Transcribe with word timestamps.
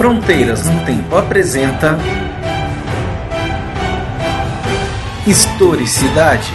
Fronteiras 0.00 0.64
no 0.64 0.82
Tempo 0.86 1.14
apresenta 1.14 1.98
Historicidade. 5.26 6.50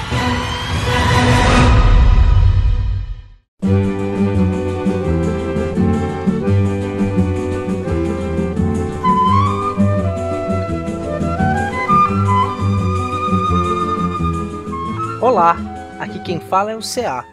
Olá, 15.21 15.55
aqui 15.99 16.17
quem 16.23 16.39
fala 16.39 16.71
é 16.71 16.75
o 16.75 16.79
CA 16.79 17.23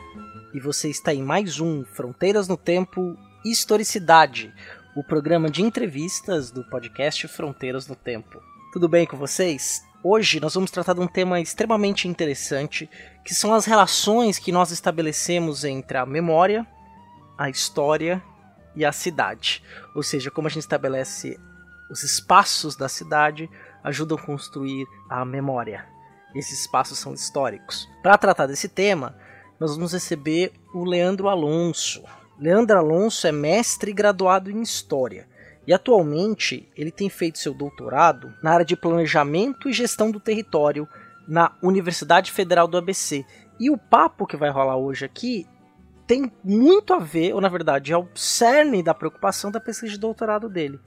e 0.53 0.61
você 0.61 0.91
está 0.91 1.15
em 1.15 1.23
mais 1.23 1.59
um 1.59 1.83
Fronteiras 1.87 2.47
no 2.47 2.59
Tempo 2.59 3.17
Historicidade, 3.43 4.53
o 4.95 5.03
programa 5.03 5.51
de 5.51 5.63
entrevistas 5.63 6.51
do 6.51 6.63
podcast 6.65 7.27
Fronteiras 7.27 7.89
no 7.89 7.97
Tempo. 7.97 8.43
Tudo 8.73 8.89
bem 8.89 9.07
com 9.07 9.17
vocês? 9.17 9.83
Hoje 10.05 10.39
nós 10.39 10.55
vamos 10.55 10.71
tratar 10.71 10.93
de 10.93 11.01
um 11.01 11.07
tema 11.07 11.41
extremamente 11.41 12.07
interessante, 12.07 12.91
que 13.25 13.35
são 13.35 13.55
as 13.55 13.65
relações 13.65 14.39
que 14.39 14.53
nós 14.53 14.71
estabelecemos 14.71 15.65
entre 15.65 15.97
a 15.97 16.05
memória, 16.05 16.67
a 17.39 17.49
história 17.49 18.23
e 18.77 18.85
a 18.85 18.93
cidade. 18.93 19.63
Ou 19.95 20.03
seja, 20.03 20.31
como 20.31 20.47
a 20.47 20.51
gente 20.51 20.63
estabelece 20.63 21.41
os 21.91 22.03
espaços 22.03 22.77
da 22.77 22.89
cidade 22.89 23.49
ajudam 23.83 24.19
a 24.19 24.23
construir 24.23 24.87
a 25.09 25.25
memória. 25.25 25.87
Esses 26.35 26.61
espaços 26.61 26.99
são 26.99 27.15
históricos. 27.15 27.89
Para 28.03 28.19
tratar 28.19 28.47
desse 28.47 28.69
tema, 28.69 29.17
nós 29.59 29.75
vamos 29.75 29.95
receber 29.95 30.53
o 30.75 30.85
Leandro 30.85 31.29
Alonso. 31.29 32.03
Leandro 32.39 32.79
Alonso 32.79 33.27
é 33.27 33.33
mestre 33.33 33.91
e 33.91 33.95
graduado 33.95 34.51
em 34.51 34.63
História. 34.63 35.29
E 35.67 35.73
atualmente 35.73 36.69
ele 36.77 36.91
tem 36.91 37.09
feito 37.09 37.39
seu 37.39 37.55
doutorado 37.55 38.33
na 38.43 38.53
área 38.53 38.65
de 38.65 38.77
planejamento 38.77 39.69
e 39.69 39.73
gestão 39.73 40.11
do 40.11 40.19
território 40.19 40.89
na 41.29 41.53
Universidade 41.63 42.33
Federal 42.33 42.67
do 42.67 42.77
ABC. 42.77 43.25
E 43.61 43.71
o 43.71 43.79
papo 43.79 44.27
que 44.27 44.37
vai 44.37 44.51
rolar 44.51 44.77
hoje 44.77 45.05
aqui 45.05 45.47
tem 46.07 46.33
muito 46.43 46.93
a 46.93 46.99
ver, 46.99 47.33
ou 47.33 47.41
na 47.41 47.49
verdade 47.49 47.93
é 47.93 47.97
o 47.97 48.09
cerne 48.15 48.83
da 48.83 48.93
preocupação 48.93 49.51
da 49.51 49.61
pesquisa 49.61 49.93
de 49.93 49.99
doutorado 49.99 50.49
dele. 50.49 50.81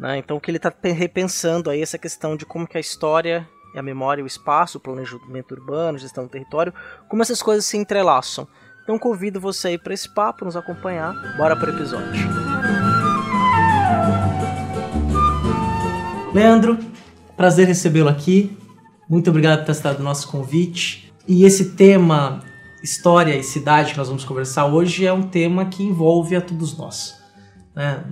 Né? 0.00 0.18
Então 0.18 0.36
o 0.36 0.40
que 0.40 0.50
ele 0.50 0.56
está 0.56 0.72
repensando 0.82 1.70
aí 1.70 1.80
essa 1.80 1.98
questão 1.98 2.36
de 2.36 2.44
como 2.44 2.66
que 2.66 2.76
a 2.76 2.80
história 2.80 3.48
e 3.74 3.78
a 3.78 3.82
memória, 3.82 4.24
o 4.24 4.26
espaço, 4.26 4.78
o 4.78 4.80
planejamento 4.80 5.52
urbano, 5.52 5.98
gestão 5.98 6.24
do 6.24 6.30
território, 6.30 6.74
como 7.08 7.22
essas 7.22 7.40
coisas 7.40 7.64
se 7.64 7.76
entrelaçam. 7.76 8.48
Então 8.90 8.98
convido 8.98 9.40
você 9.40 9.68
aí 9.68 9.78
para 9.78 9.94
esse 9.94 10.08
papo, 10.08 10.44
nos 10.44 10.56
acompanhar. 10.56 11.14
Bora 11.36 11.54
para 11.54 11.70
o 11.70 11.74
episódio. 11.76 12.28
Leandro, 16.34 16.76
prazer 17.36 17.68
recebê-lo 17.68 18.08
aqui. 18.08 18.58
Muito 19.08 19.30
obrigado 19.30 19.60
por 19.60 19.66
ter 19.66 19.70
aceitado 19.70 20.00
o 20.00 20.02
nosso 20.02 20.26
convite. 20.26 21.14
E 21.24 21.44
esse 21.44 21.76
tema, 21.76 22.40
história 22.82 23.36
e 23.36 23.44
cidade, 23.44 23.92
que 23.92 23.98
nós 23.98 24.08
vamos 24.08 24.24
conversar 24.24 24.66
hoje, 24.66 25.06
é 25.06 25.12
um 25.12 25.22
tema 25.22 25.66
que 25.66 25.84
envolve 25.84 26.34
a 26.34 26.40
todos 26.40 26.76
nós. 26.76 27.14
Né? 27.72 28.02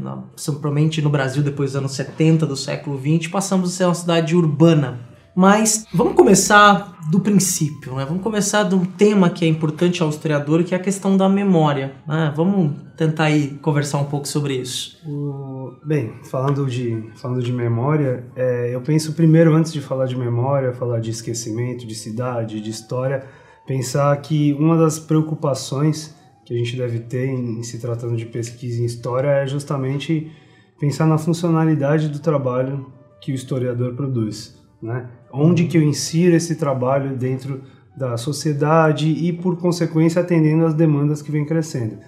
Provavelmente 0.45 1.03
no 1.03 1.11
Brasil, 1.11 1.43
depois 1.43 1.73
dos 1.73 1.81
anos 1.81 1.93
70 1.97 2.47
do 2.47 2.55
século 2.55 3.01
XX, 3.01 3.29
passamos 3.29 3.71
a 3.71 3.77
ser 3.77 3.85
uma 3.85 3.95
cidade 3.97 4.37
urbana. 4.37 5.01
Mas 5.35 5.87
vamos 5.93 6.15
começar 6.15 6.98
do 7.11 7.21
princípio, 7.21 7.95
né? 7.95 8.05
Vamos 8.05 8.23
começar 8.23 8.65
de 8.65 8.75
um 8.75 8.85
tema 8.85 9.31
que 9.31 9.45
é 9.45 9.49
importante 9.49 10.03
ao 10.03 10.11
historiador, 10.11 10.63
que 10.63 10.75
é 10.75 10.77
a 10.77 10.81
questão 10.81 11.17
da 11.17 11.29
memória. 11.29 11.95
Né? 12.07 12.33
Vamos 12.37 12.77
tentar 12.97 13.25
aí 13.25 13.59
conversar 13.63 13.99
um 13.99 14.05
pouco 14.05 14.29
sobre 14.29 14.57
isso. 14.57 14.99
O... 15.07 15.73
Bem, 15.85 16.13
falando 16.31 16.67
de, 16.67 17.11
falando 17.17 17.43
de 17.43 17.53
memória, 17.53 18.27
é, 18.37 18.75
eu 18.75 18.81
penso 18.83 19.15
primeiro, 19.15 19.55
antes 19.55 19.73
de 19.73 19.81
falar 19.81 20.05
de 20.05 20.17
memória, 20.17 20.73
falar 20.73 21.01
de 21.01 21.11
esquecimento, 21.11 21.87
de 21.87 21.95
cidade, 21.95 22.61
de 22.61 22.69
história, 22.69 23.25
pensar 23.67 24.15
que 24.21 24.53
uma 24.55 24.77
das 24.77 24.99
preocupações 24.99 26.15
que 26.45 26.53
a 26.53 26.57
gente 26.59 26.77
deve 26.77 27.01
ter 27.01 27.27
em, 27.27 27.61
em 27.61 27.63
se 27.63 27.79
tratando 27.79 28.17
de 28.17 28.27
pesquisa 28.27 28.83
em 28.83 28.85
história 28.85 29.29
é 29.29 29.47
justamente 29.47 30.31
pensar 30.79 31.07
na 31.07 31.17
funcionalidade 31.17 32.09
do 32.09 32.19
trabalho 32.19 32.93
que 33.21 33.33
o 33.33 33.35
historiador 33.35 33.95
produz. 33.95 34.58
Né? 34.83 35.07
Onde 35.33 35.67
que 35.67 35.77
eu 35.77 35.83
insiro 35.83 36.35
esse 36.35 36.57
trabalho 36.57 37.17
dentro 37.17 37.63
da 37.97 38.17
sociedade 38.17 39.09
e, 39.09 39.33
por 39.33 39.57
consequência, 39.57 40.23
atendendo 40.23 40.65
às 40.65 40.75
demandas 40.75 41.21
que 41.21 41.33
vem 41.33 41.45
crescendo. 41.45 41.99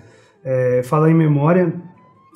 É, 0.44 0.82
falar 0.84 1.10
em 1.10 1.14
memória 1.14 1.74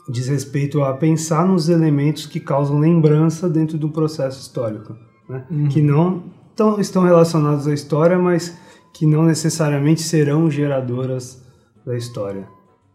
diz 0.09 0.29
respeito 0.29 0.83
a 0.83 0.93
pensar 0.93 1.47
nos 1.47 1.69
elementos 1.69 2.27
que 2.27 2.39
causam 2.39 2.79
lembrança 2.79 3.49
dentro 3.49 3.79
do 3.79 3.89
processo 3.89 4.41
histórico, 4.41 4.95
né? 5.29 5.45
uhum. 5.51 5.69
que 5.69 5.81
não 5.81 6.25
tão, 6.55 6.79
estão 6.79 7.05
relacionados 7.05 7.67
à 7.67 7.73
história, 7.73 8.19
mas 8.19 8.59
que 8.93 9.07
não 9.07 9.25
necessariamente 9.25 10.03
serão 10.03 10.51
geradoras 10.51 11.43
da 11.87 11.97
história. 11.97 12.47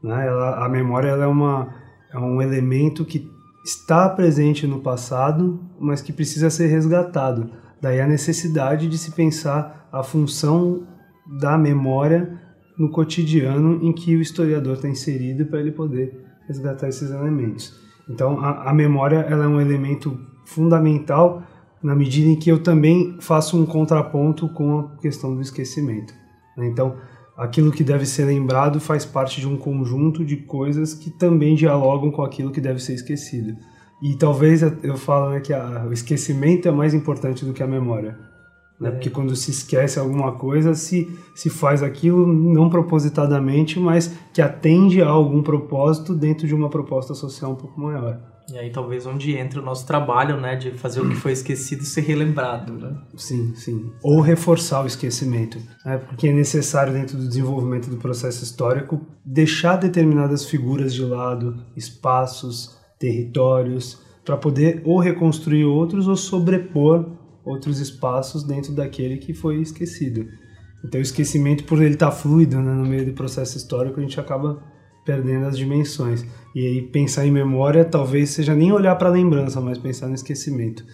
Né? 0.03 0.28
Ela, 0.28 0.66
a 0.66 0.69
memória 0.69 1.09
é, 1.09 1.28
uma, 1.28 1.73
é 2.13 2.17
um 2.17 2.41
elemento 2.41 3.03
que 3.03 3.29
está 3.64 4.09
presente 4.09 4.66
no 4.66 4.80
passado, 4.80 5.59
mas 5.80 6.02
que 6.02 6.14
precisa 6.14 6.50
ser 6.50 6.68
resgatado. 6.68 7.50
Daí 7.81 8.00
a 8.02 8.08
necessidade 8.08 8.88
de 8.88 8.97
se 8.97 9.12
pensar 9.12 9.88
a 9.92 10.03
função 10.03 10.88
da 11.40 11.58
memória 11.58 12.40
no 12.78 12.90
cotidiano 12.90 13.80
em 13.84 13.92
que 13.92 14.16
o 14.16 14.22
historiador 14.22 14.75
está 14.75 14.88
inserido 14.88 15.46
para 15.46 15.59
ele 15.59 15.72
poder 15.72 16.25
resgatar 16.47 16.88
esses 16.88 17.12
elementos. 17.12 17.78
Então, 18.09 18.40
a, 18.40 18.70
a, 18.70 18.74
memória 18.74 19.18
ela 19.18 19.44
é 19.44 19.47
um 19.47 19.62
elemento 19.62 20.20
fundamental 20.46 21.44
na 21.81 21.94
medida 21.94 22.28
em 22.28 22.36
que 22.36 22.50
eu 22.50 22.64
também 22.64 23.18
faço 23.20 23.62
um 23.62 23.66
contraponto 23.66 24.50
com 24.50 24.80
a 24.80 24.97
questão 24.97 25.36
do 25.36 25.41
esquecimento. 25.41 26.14
Né? 26.58 26.68
Então, 26.68 26.96
aquilo 27.39 27.72
que 27.72 27.85
deve 27.85 28.05
ser 28.05 28.25
lembrado 28.25 28.81
faz 28.81 29.05
parte 29.05 29.39
de 29.39 29.47
um 29.47 29.55
conjunto 29.55 30.25
de 30.25 30.35
coisas 30.35 30.94
que 30.94 31.09
também 31.09 31.55
dialogam 31.55 32.11
com 32.11 32.22
aquilo 32.22 32.51
que 32.51 32.59
deve 32.59 32.79
ser 32.79 32.94
esquecido. 32.94 33.55
E 34.01 34.16
talvez 34.16 34.61
eu 34.61 34.97
falo 34.97 35.31
né, 35.31 35.39
que 35.39 35.53
a, 35.53 35.85
o 35.88 35.94
esquecimento 35.94 36.67
é 36.67 36.72
mais 36.72 36.94
importante 36.94 37.45
do 37.45 37.53
que 37.53 37.63
a 37.63 37.67
memória. 37.67 38.17
Né? 38.79 38.91
Porque 38.91 39.09
quando 39.09 39.35
se 39.35 39.51
esquece 39.51 40.00
alguma 40.00 40.31
coisa, 40.34 40.73
se, 40.73 41.09
se 41.35 41.50
faz 41.50 41.84
aquilo 41.84 42.25
não 42.25 42.69
propositadamente, 42.69 43.79
mas 43.79 44.16
que 44.34 44.41
atende 44.41 45.01
a 45.01 45.09
algum 45.09 45.44
propósito 45.44 46.16
dentro 46.16 46.47
de 46.47 46.56
uma 46.56 46.69
proposta 46.69 47.13
social 47.13 47.51
um 47.51 47.56
pouco 47.56 47.79
maior. 47.79 48.19
E 48.51 48.57
aí 48.57 48.72
talvez 48.72 49.06
onde 49.06 49.38
entra 49.38 49.62
o 49.62 49.63
nosso 49.63 49.85
trabalho, 49.85 50.40
né, 50.40 50.56
de 50.56 50.72
fazer 50.72 51.01
o 51.01 51.09
que 51.09 51.16
foi 51.16 51.34
esquecido 51.34 51.84
ser 51.84 52.01
relembrado, 52.01 52.73
né? 52.73 52.97
Sim, 53.16 53.53
sim. 53.56 53.91
Ou 54.01 54.22
reforçar 54.22 54.84
o 54.84 54.88
esquecimento, 54.88 55.59
né? 55.85 55.97
porque 55.97 56.29
é 56.29 56.34
necessário 56.34 56.91
dentro 56.91 57.17
do 57.17 57.28
desenvolvimento 57.28 57.90
do 57.90 57.97
processo 57.97 58.44
histórico 58.44 59.06
deixar 59.23 59.75
determinadas 59.75 60.46
figuras 60.46 60.94
de 60.94 61.03
lado, 61.03 61.63
espaços, 61.75 62.75
territórios, 62.97 64.00
para 64.25 64.35
poder 64.35 64.81
ou 64.84 65.00
reconstruir 65.00 65.66
outros 65.66 66.07
ou 66.07 66.16
sobrepor 66.16 67.19
outros 67.49 67.79
espaços 67.79 68.43
dentro 68.43 68.71
daquele 68.73 69.17
que 69.17 69.33
foi 69.33 69.59
esquecido. 69.59 70.27
Então 70.83 70.99
o 70.99 71.03
esquecimento, 71.03 71.63
por 71.63 71.81
ele 71.81 71.95
estar 71.95 72.11
tá 72.11 72.11
fluido 72.11 72.57
né, 72.61 72.71
no 72.71 72.85
meio 72.85 73.05
do 73.05 73.13
processo 73.13 73.57
histórico, 73.57 73.99
a 73.99 74.03
gente 74.03 74.19
acaba 74.19 74.63
perdendo 75.03 75.47
as 75.47 75.57
dimensões. 75.57 76.23
E 76.53 76.65
aí 76.65 76.81
pensar 76.83 77.25
em 77.25 77.31
memória 77.31 77.83
talvez 77.83 78.29
seja 78.29 78.53
nem 78.53 78.71
olhar 78.71 78.95
para 78.95 79.09
a 79.09 79.11
lembrança, 79.11 79.59
mas 79.59 79.77
pensar 79.77 80.07
no 80.07 80.13
esquecimento. 80.13 80.85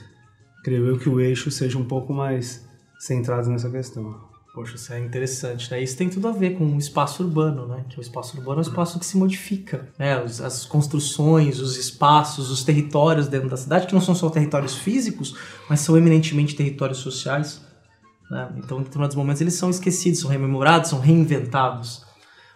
Creio 0.63 0.87
eu 0.87 0.97
que 0.97 1.09
o 1.09 1.19
eixo 1.19 1.51
seja 1.51 1.77
um 1.77 1.85
pouco 1.85 2.13
mais 2.13 2.65
centrado 2.97 3.49
nessa 3.49 3.69
questão. 3.69 4.34
Poxa, 4.55 4.77
isso 4.77 4.93
é 4.93 4.99
interessante, 5.01 5.69
né? 5.69 5.83
Isso 5.83 5.97
tem 5.97 6.07
tudo 6.07 6.29
a 6.29 6.31
ver 6.31 6.57
com 6.57 6.63
o 6.63 6.77
espaço 6.77 7.21
urbano, 7.21 7.67
né? 7.67 7.83
Que 7.89 7.99
o 7.99 8.01
espaço 8.01 8.37
urbano 8.37 8.59
é 8.59 8.59
um 8.59 8.61
espaço 8.61 8.97
que 8.97 9.05
se 9.05 9.17
modifica, 9.17 9.89
né? 9.99 10.13
As 10.15 10.65
construções, 10.65 11.59
os 11.59 11.75
espaços, 11.75 12.49
os 12.49 12.63
territórios 12.63 13.27
dentro 13.27 13.49
da 13.49 13.57
cidade, 13.57 13.85
que 13.85 13.93
não 13.93 13.99
são 13.99 14.15
só 14.15 14.29
territórios 14.29 14.73
físicos, 14.73 15.35
mas 15.69 15.81
são 15.81 15.97
eminentemente 15.97 16.55
territórios 16.55 16.99
sociais. 16.99 17.61
Né? 18.31 18.49
Então, 18.55 18.79
em 18.79 18.83
determinados 18.83 19.17
momentos, 19.17 19.41
eles 19.41 19.55
são 19.55 19.69
esquecidos, 19.69 20.21
são 20.21 20.29
rememorados, 20.29 20.89
são 20.89 21.01
reinventados. 21.01 22.05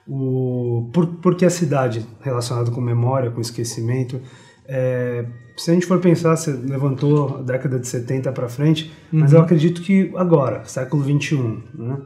O, 0.08 0.90
por, 0.94 1.06
porque 1.18 1.46
a 1.46 1.50
cidade, 1.50 2.08
relacionada 2.22 2.72
com 2.72 2.80
memória, 2.80 3.30
com 3.30 3.42
esquecimento, 3.42 4.22
é, 4.70 5.26
se 5.58 5.72
a 5.72 5.74
gente 5.74 5.88
for 5.88 6.00
pensar, 6.00 6.36
você 6.36 6.52
levantou 6.52 7.40
a 7.40 7.42
década 7.42 7.80
de 7.80 7.88
70 7.88 8.32
para 8.32 8.48
frente, 8.48 8.92
uhum. 9.12 9.20
mas 9.20 9.34
eu 9.34 9.42
acredito 9.42 9.82
que 9.82 10.12
agora, 10.16 10.64
século 10.66 11.02
21, 11.02 11.64
né? 11.74 11.98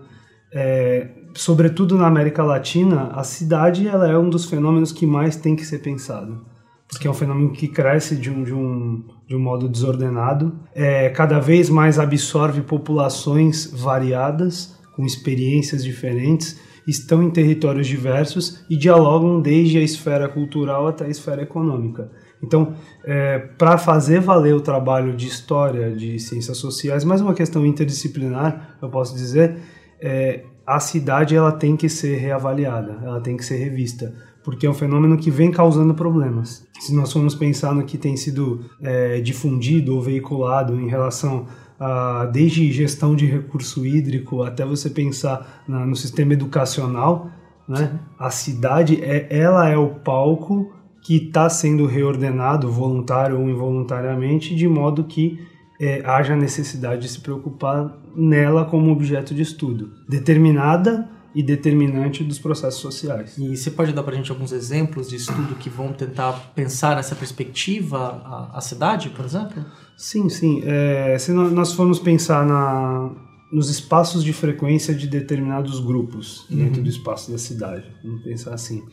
É, 0.56 1.10
sobretudo 1.34 1.98
na 1.98 2.08
América 2.08 2.44
Latina, 2.44 3.12
a 3.14 3.24
cidade 3.24 3.88
ela 3.88 4.08
é 4.10 4.18
um 4.18 4.30
dos 4.30 4.46
fenômenos 4.46 4.92
que 4.92 5.06
mais 5.06 5.36
tem 5.36 5.56
que 5.56 5.66
ser 5.66 5.80
pensado. 5.80 6.46
Porque 6.88 7.08
é 7.08 7.12
um 7.12 7.14
fenômeno 7.14 7.52
que 7.52 7.68
cresce 7.68 8.16
de 8.16 8.30
um, 8.30 8.44
de 8.44 8.54
um, 8.54 9.04
de 9.28 9.36
um 9.36 9.40
modo 9.40 9.68
desordenado, 9.68 10.60
é, 10.76 11.10
cada 11.10 11.40
vez 11.40 11.70
mais 11.70 11.98
absorve 11.98 12.62
populações 12.62 13.72
variadas, 13.72 14.80
com 14.96 15.06
experiências 15.06 15.84
diferentes, 15.84 16.60
estão 16.88 17.24
em 17.24 17.32
territórios 17.32 17.88
diversos 17.88 18.64
e 18.70 18.78
dialogam 18.78 19.42
desde 19.42 19.80
a 19.80 19.82
esfera 19.82 20.30
cultural 20.30 20.88
até 20.88 21.06
a 21.06 21.10
esfera 21.10 21.42
econômica. 21.42 22.12
Então, 22.44 22.74
é, 23.06 23.40
para 23.40 23.78
fazer 23.78 24.20
valer 24.20 24.54
o 24.54 24.60
trabalho 24.60 25.16
de 25.16 25.28
história, 25.28 25.96
de 25.96 26.20
ciências 26.20 26.58
sociais, 26.58 27.06
mais 27.06 27.22
uma 27.22 27.34
questão 27.34 27.66
interdisciplinar, 27.66 28.78
eu 28.82 28.90
posso 28.90 29.16
dizer, 29.16 29.56
é, 30.02 30.44
a 30.68 30.80
cidade 30.80 31.36
ela 31.36 31.54
tem 31.54 31.78
que 31.78 31.88
ser 31.88 32.18
reavaliada, 32.18 33.00
ela 33.02 33.22
tem 33.22 33.38
que 33.38 33.46
ser 33.46 33.56
revista, 33.56 34.14
porque 34.44 34.68
é 34.68 34.70
um 34.70 34.74
fenômeno 34.74 35.18
que 35.18 35.32
vem 35.32 35.52
causando 35.52 35.94
problemas. 35.94 36.68
Se 36.82 36.94
nós 36.94 37.14
formos 37.14 37.34
pensar 37.34 37.74
no 37.74 37.86
que 37.86 37.98
tem 37.98 38.18
sido 38.18 38.66
é, 38.82 39.22
difundido 39.22 39.96
ou 39.96 40.02
veiculado 40.02 40.78
em 40.80 40.90
relação 40.90 41.46
a, 41.80 42.26
desde 42.26 42.70
gestão 42.74 43.16
de 43.16 43.26
recurso 43.26 43.86
hídrico 43.86 44.44
até 44.44 44.66
você 44.66 44.90
pensar 44.90 45.64
na, 45.66 45.86
no 45.86 45.96
sistema 45.96 46.34
educacional, 46.34 47.30
né? 47.68 48.00
a 48.20 48.30
cidade 48.30 49.02
é, 49.02 49.28
ela 49.30 49.70
é 49.70 49.78
o 49.78 49.88
palco 49.88 50.74
que 51.04 51.18
está 51.18 51.50
sendo 51.50 51.86
reordenado, 51.86 52.72
voluntário 52.72 53.38
ou 53.40 53.50
involuntariamente, 53.50 54.56
de 54.56 54.68
modo 54.68 55.04
que 55.04 55.40
é, 55.80 56.02
haja 56.06 56.36
necessidade 56.36 57.02
de 57.02 57.10
se 57.10 57.20
preocupar 57.20 57.98
nela 58.16 58.64
como 58.66 58.92
objeto 58.92 59.34
de 59.34 59.42
estudo, 59.42 59.92
determinada 60.08 61.10
e 61.36 61.42
determinante 61.42 62.24
dos 62.24 62.38
processos 62.38 62.80
sociais. 62.80 63.38
E 63.38 63.58
você 63.58 63.72
pode 63.72 63.92
dar 63.92 64.04
para 64.04 64.14
a 64.14 64.16
gente 64.16 64.32
alguns 64.32 64.52
exemplos 64.52 65.10
de 65.10 65.16
estudo 65.16 65.56
que 65.56 65.70
vão 65.70 65.92
tentar 65.92 66.32
pensar 66.56 66.96
nessa 66.96 67.16
perspectiva 67.16 68.22
a, 68.24 68.58
a 68.58 68.62
cidade, 68.62 69.10
por 69.10 69.26
exemplo? 69.26 69.66
Sim, 69.98 70.30
sim. 70.30 70.62
É, 70.64 71.18
se 71.18 71.32
nós 71.32 71.74
formos 71.74 72.00
pensar 72.00 72.46
na, 72.46 73.12
nos 73.52 73.70
espaços 73.70 74.24
de 74.24 74.32
frequência 74.32 74.94
de 74.94 75.08
determinados 75.08 75.80
grupos 75.80 76.46
dentro 76.50 76.78
uhum. 76.78 76.84
do 76.84 76.90
espaço 76.90 77.32
da 77.32 77.38
cidade, 77.38 77.86
vamos 78.04 78.24
pensar 78.24 78.54
assim. 78.54 78.84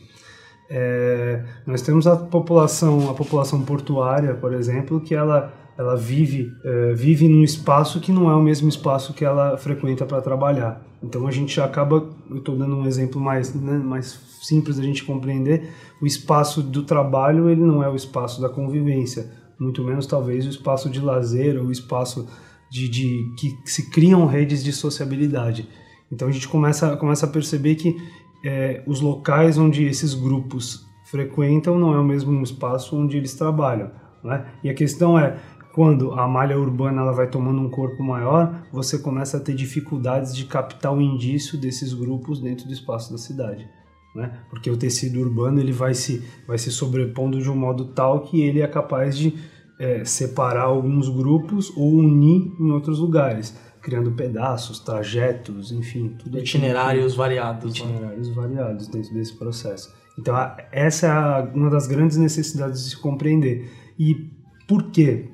É, 0.73 1.43
nós 1.67 1.81
temos 1.81 2.07
a 2.07 2.15
população, 2.15 3.09
a 3.09 3.13
população 3.13 3.61
portuária, 3.61 4.33
por 4.35 4.53
exemplo, 4.53 5.01
que 5.01 5.13
ela 5.13 5.53
ela 5.77 5.95
vive 5.95 6.53
é, 6.63 6.93
vive 6.93 7.27
num 7.27 7.43
espaço 7.43 7.99
que 7.99 8.11
não 8.11 8.29
é 8.29 8.35
o 8.35 8.41
mesmo 8.41 8.69
espaço 8.69 9.13
que 9.13 9.25
ela 9.25 9.57
frequenta 9.57 10.05
para 10.05 10.21
trabalhar. 10.21 10.81
Então 11.03 11.27
a 11.27 11.31
gente 11.31 11.59
acaba, 11.59 12.07
eu 12.29 12.37
estou 12.37 12.55
dando 12.55 12.75
um 12.75 12.85
exemplo 12.85 13.19
mais 13.19 13.53
né, 13.53 13.77
mais 13.77 14.17
simples 14.41 14.77
da 14.77 14.83
gente 14.83 15.03
compreender, 15.03 15.69
o 16.01 16.05
espaço 16.07 16.61
do 16.61 16.83
trabalho 16.83 17.49
ele 17.49 17.61
não 17.61 17.83
é 17.83 17.89
o 17.89 17.95
espaço 17.95 18.41
da 18.41 18.47
convivência, 18.47 19.29
muito 19.59 19.83
menos 19.83 20.05
talvez 20.05 20.45
o 20.45 20.49
espaço 20.49 20.89
de 20.89 21.01
lazer 21.01 21.59
ou 21.59 21.65
o 21.65 21.71
espaço 21.71 22.27
de, 22.69 22.87
de 22.87 23.33
que 23.37 23.57
se 23.65 23.89
criam 23.89 24.25
redes 24.25 24.63
de 24.63 24.71
sociabilidade. 24.71 25.67
Então 26.09 26.27
a 26.27 26.31
gente 26.31 26.47
começa 26.47 26.95
começa 26.95 27.25
a 27.25 27.29
perceber 27.29 27.75
que 27.75 27.95
é, 28.43 28.83
os 28.85 29.01
locais 29.01 29.57
onde 29.57 29.85
esses 29.85 30.13
grupos 30.13 30.85
frequentam 31.05 31.77
não 31.77 31.93
é 31.93 31.99
o 31.99 32.03
mesmo 32.03 32.41
espaço 32.41 32.95
onde 32.95 33.17
eles 33.17 33.33
trabalham. 33.33 33.91
Né? 34.23 34.45
E 34.63 34.69
a 34.69 34.73
questão 34.73 35.17
é, 35.17 35.37
quando 35.73 36.11
a 36.13 36.27
malha 36.27 36.57
urbana 36.57 37.01
ela 37.01 37.11
vai 37.11 37.27
tomando 37.27 37.61
um 37.61 37.69
corpo 37.69 38.03
maior, 38.03 38.63
você 38.71 38.97
começa 38.97 39.37
a 39.37 39.39
ter 39.39 39.53
dificuldades 39.53 40.35
de 40.35 40.45
captar 40.45 40.93
o 40.93 41.01
indício 41.01 41.59
desses 41.59 41.93
grupos 41.93 42.39
dentro 42.39 42.65
do 42.65 42.73
espaço 42.73 43.11
da 43.11 43.17
cidade. 43.17 43.67
Né? 44.15 44.39
Porque 44.49 44.69
o 44.69 44.77
tecido 44.77 45.19
urbano 45.19 45.59
ele 45.59 45.71
vai 45.71 45.93
se, 45.93 46.25
vai 46.47 46.57
se 46.57 46.71
sobrepondo 46.71 47.41
de 47.41 47.49
um 47.49 47.55
modo 47.55 47.85
tal 47.93 48.21
que 48.21 48.41
ele 48.41 48.61
é 48.61 48.67
capaz 48.67 49.17
de 49.17 49.33
é, 49.79 50.03
separar 50.03 50.63
alguns 50.63 51.09
grupos 51.09 51.75
ou 51.75 51.95
unir 51.95 52.53
em 52.59 52.71
outros 52.71 52.99
lugares 52.99 53.57
criando 53.81 54.11
pedaços, 54.11 54.79
trajetos, 54.79 55.71
enfim, 55.71 56.15
tudo 56.19 56.37
itinerários 56.37 57.15
variados, 57.15 57.79
né? 57.79 57.85
itinerários 57.85 58.27
né? 58.27 58.33
variados 58.33 58.87
dentro 58.87 59.13
desse 59.13 59.33
processo. 59.33 59.93
Então 60.17 60.35
essa 60.71 61.07
é 61.07 61.57
uma 61.57 61.69
das 61.69 61.87
grandes 61.87 62.17
necessidades 62.17 62.83
de 62.83 62.89
se 62.91 62.97
compreender. 62.97 63.71
E 63.97 64.29
por 64.67 64.83
quê? 64.83 65.29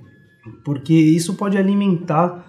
Porque 0.63 0.93
isso 0.93 1.33
pode 1.33 1.57
alimentar 1.57 2.45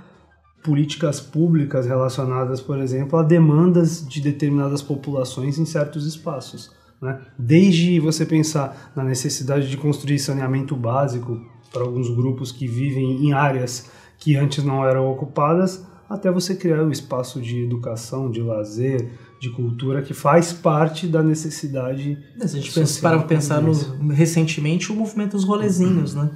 políticas 0.63 1.21
públicas 1.21 1.87
relacionadas, 1.87 2.61
por 2.61 2.79
exemplo, 2.79 3.19
a 3.19 3.23
demandas 3.23 4.07
de 4.07 4.21
determinadas 4.21 4.83
populações 4.83 5.59
em 5.59 5.65
certos 5.65 6.07
espaços. 6.07 6.71
Né? 7.01 7.21
Desde 7.39 7.99
você 8.01 8.27
pensar 8.27 8.93
na 8.95 9.05
necessidade 9.05 9.69
de 9.69 9.77
construir 9.77 10.19
saneamento 10.19 10.77
básico 10.77 11.41
para 11.73 11.83
alguns 11.83 12.11
grupos 12.11 12.51
que 12.53 12.67
vivem 12.67 13.27
em 13.27 13.33
áreas 13.33 13.91
que 14.19 14.37
antes 14.37 14.65
não 14.65 14.85
eram 14.85 15.11
ocupadas, 15.11 15.87
até 16.09 16.31
você 16.31 16.55
criar 16.55 16.83
um 16.83 16.91
espaço 16.91 17.41
de 17.41 17.65
educação, 17.65 18.31
de 18.31 18.41
lazer, 18.41 19.11
de 19.41 19.51
cultura 19.51 20.03
que 20.03 20.15
faz 20.15 20.53
parte 20.53 21.07
da 21.07 21.23
necessidade. 21.23 22.19
Se 22.39 22.45
a 22.45 22.47
gente 22.49 22.73
pensa, 22.73 23.01
para 23.01 23.19
pensar 23.23 23.63
no, 23.63 23.73
recentemente 24.09 24.91
o 24.91 24.97
movimento 24.97 25.33
dos 25.33 25.45
rolezinhos, 25.45 26.15
né? 26.15 26.31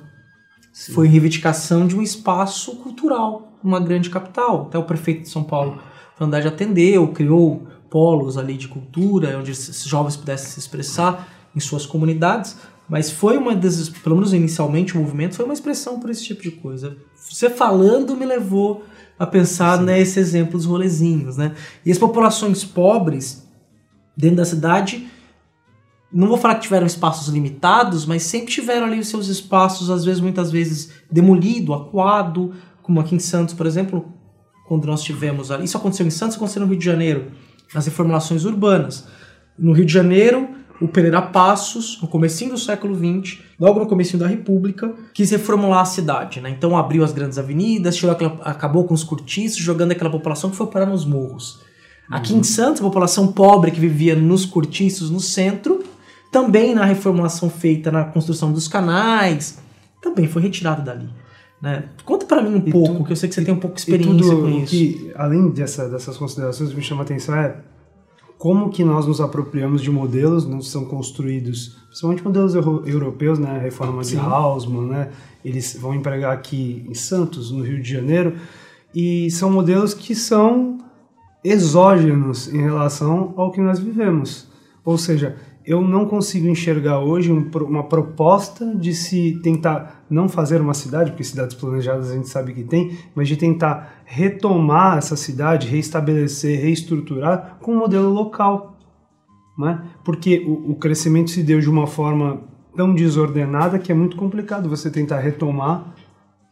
Sim. 0.73 0.93
Foi 0.93 1.09
reivindicação 1.09 1.87
de 1.87 1.97
um 1.97 2.03
espaço 2.03 2.77
cultural, 2.77 3.59
uma 3.63 3.81
grande 3.81 4.09
capital. 4.09 4.67
Até 4.69 4.79
o 4.79 4.85
prefeito 4.85 5.23
de 5.23 5.29
São 5.29 5.45
Paulo, 5.45 5.79
Vandade, 6.19 6.49
atendeu, 6.49 7.09
criou 7.09 7.67
polos 7.91 8.39
ali 8.39 8.57
de 8.57 8.69
cultura, 8.69 9.39
onde 9.39 9.51
esses 9.51 9.85
jovens 9.85 10.17
pudessem 10.17 10.51
se 10.51 10.61
expressar 10.61 11.29
em 11.55 11.61
suas 11.61 11.85
comunidades. 11.85 12.57
Mas 12.93 13.11
foi 13.11 13.39
uma 13.39 13.57
das, 13.57 13.89
pelo 13.89 14.17
menos 14.17 14.35
inicialmente, 14.35 14.95
o 14.95 15.01
movimento 15.01 15.35
foi 15.35 15.47
uma 15.47 15.55
expressão 15.55 15.99
por 15.99 16.11
esse 16.11 16.23
tipo 16.25 16.43
de 16.43 16.51
coisa. 16.51 16.95
Você 17.17 17.49
falando 17.49 18.15
me 18.15 18.27
levou 18.27 18.85
a 19.19 19.27
pensar 19.27 19.79
Sim. 19.79 19.85
nesse 19.87 20.21
exemplo 20.21 20.59
dos 20.59 20.67
rolezinhos, 20.67 21.39
né? 21.39 21.55
E 21.87 21.91
as 21.91 21.97
populações 21.97 22.67
pobres 22.67 23.49
dentro 24.15 24.37
da 24.37 24.45
cidade, 24.45 25.09
não 26.13 26.29
vou 26.29 26.37
falar 26.37 26.57
que 26.57 26.65
tiveram 26.65 26.87
espaços 26.87 27.29
limitados, 27.33 28.05
mas 28.05 28.25
sempre 28.25 28.53
tiveram 28.53 28.87
ali 28.87 28.99
os 28.99 29.09
seus 29.09 29.29
espaços, 29.29 29.89
às 29.89 30.05
vezes, 30.05 30.21
muitas 30.21 30.51
vezes, 30.51 30.91
demolido, 31.11 31.73
acuado, 31.73 32.53
como 32.83 33.01
aqui 33.01 33.15
em 33.15 33.19
Santos, 33.19 33.55
por 33.55 33.65
exemplo, 33.65 34.13
quando 34.69 34.85
nós 34.85 35.03
tivemos 35.03 35.51
ali. 35.51 35.65
Isso 35.65 35.79
aconteceu 35.79 36.07
em 36.07 36.11
Santos, 36.11 36.37
aconteceu 36.37 36.61
no 36.61 36.69
Rio 36.69 36.79
de 36.79 36.85
Janeiro, 36.85 37.33
nas 37.75 37.87
reformulações 37.87 38.45
urbanas. 38.45 39.09
No 39.59 39.73
Rio 39.73 39.87
de 39.87 39.93
Janeiro, 39.95 40.51
o 40.83 40.89
Pereira 40.89 41.23
Passos, 41.23 41.99
no 42.03 42.09
comecinho 42.09 42.53
do 42.53 42.59
século 42.59 42.95
XX, 42.95 43.39
logo 43.59 43.79
no 43.79 43.87
comecinho 43.87 44.19
da 44.19 44.27
República, 44.27 44.93
quis 45.15 45.31
reformular 45.31 45.81
a 45.81 45.85
cidade, 45.85 46.41
né? 46.41 46.51
Então 46.51 46.77
abriu 46.77 47.05
as 47.05 47.13
grandes 47.13 47.39
avenidas, 47.39 47.97
tirou 47.97 48.13
aquela, 48.13 48.35
acabou 48.43 48.85
com 48.85 48.93
os 48.93 49.05
cortiços, 49.05 49.59
jogando 49.59 49.93
aquela 49.93 50.11
população 50.11 50.51
que 50.51 50.57
foi 50.57 50.67
parar 50.67 50.87
nos 50.87 51.05
morros. 51.05 51.61
Uhum. 52.11 52.17
Aqui 52.17 52.35
em 52.35 52.43
Santos, 52.43 52.81
a 52.81 52.85
população 52.85 53.33
pobre 53.33 53.71
que 53.71 53.81
vivia 53.81 54.17
nos 54.17 54.45
cortiços, 54.45 55.11
no 55.11 55.21
centro, 55.21 55.85
também 56.31 56.75
na 56.75 56.85
reformulação 56.85 57.49
feita 57.49 57.91
na 57.91 58.05
construção 58.05 58.53
dos 58.53 58.67
canais, 58.67 59.59
também 60.01 60.27
foi 60.27 60.43
retirada 60.43 60.83
dali. 60.83 61.09
Né? 61.61 61.85
Conta 62.05 62.27
para 62.27 62.43
mim 62.43 62.57
um 62.57 62.67
e 62.67 62.73
pouco, 62.73 62.97
tu, 62.97 63.05
que 63.05 63.13
eu 63.13 63.17
sei 63.17 63.29
que 63.29 63.35
você 63.37 63.45
tem 63.45 63.55
um 63.55 63.61
pouco 63.61 63.77
de 63.77 63.83
experiência 63.83 64.35
com 64.35 64.49
isso. 64.49 64.71
Que, 64.71 65.13
além 65.15 65.51
dessa, 65.51 65.89
dessas 65.89 66.17
considerações, 66.17 66.75
me 66.75 66.83
chama 66.83 67.03
a 67.03 67.05
atenção 67.05 67.37
é 67.37 67.57
como 68.43 68.71
que 68.71 68.83
nós 68.83 69.07
nos 69.07 69.21
apropriamos 69.21 69.81
de 69.81 69.89
modelos 69.89 70.45
não 70.45 70.61
são 70.61 70.85
construídos, 70.85 71.77
principalmente 71.87 72.25
modelos 72.25 72.57
europeus, 72.57 73.39
né, 73.39 73.61
reforma 73.63 74.03
Sim. 74.03 74.17
de 74.17 74.21
Hausmann, 74.21 74.89
né, 74.89 75.11
eles 75.45 75.79
vão 75.81 75.95
empregar 75.95 76.33
aqui 76.33 76.85
em 76.89 76.93
Santos, 76.93 77.53
no 77.53 77.63
Rio 77.63 77.81
de 77.81 77.89
Janeiro, 77.89 78.35
e 78.93 79.31
são 79.31 79.49
modelos 79.49 79.95
que 79.95 80.13
são 80.17 80.79
exógenos 81.45 82.53
em 82.53 82.61
relação 82.61 83.33
ao 83.37 83.53
que 83.53 83.61
nós 83.61 83.79
vivemos. 83.79 84.49
Ou 84.85 84.99
seja, 84.99 85.37
eu 85.65 85.81
não 85.81 86.07
consigo 86.07 86.49
enxergar 86.49 86.99
hoje 86.99 87.33
um, 87.33 87.49
uma 87.67 87.85
proposta 87.85 88.75
de 88.75 88.93
se 88.95 89.41
tentar 89.43 90.05
não 90.11 90.29
fazer 90.29 90.61
uma 90.61 90.75
cidade, 90.75 91.11
porque 91.11 91.25
cidades 91.25 91.55
planejadas 91.55 92.11
a 92.11 92.15
gente 92.15 92.29
sabe 92.29 92.53
que 92.53 92.65
tem, 92.65 92.99
mas 93.15 93.29
de 93.29 93.37
tentar 93.37 94.03
retomar 94.05 94.99
essa 94.99 95.17
cidade, 95.17 95.69
reestabelecer, 95.69 96.61
reestruturar 96.61 97.59
com 97.61 97.73
um 97.73 97.79
modelo 97.79 98.11
local. 98.11 98.77
Né? 99.59 99.83
Porque 100.05 100.45
o, 100.47 100.73
o 100.73 100.75
crescimento 100.75 101.31
se 101.31 101.43
deu 101.43 101.61
de 101.61 101.71
uma 101.71 101.87
forma 101.87 102.41
tão 102.77 102.95
desordenada 102.95 103.79
que 103.79 103.93
é 103.93 103.95
muito 103.95 104.17
complicado 104.17 104.69
você 104.69 104.91
tentar 104.91 105.21
retomar 105.21 105.95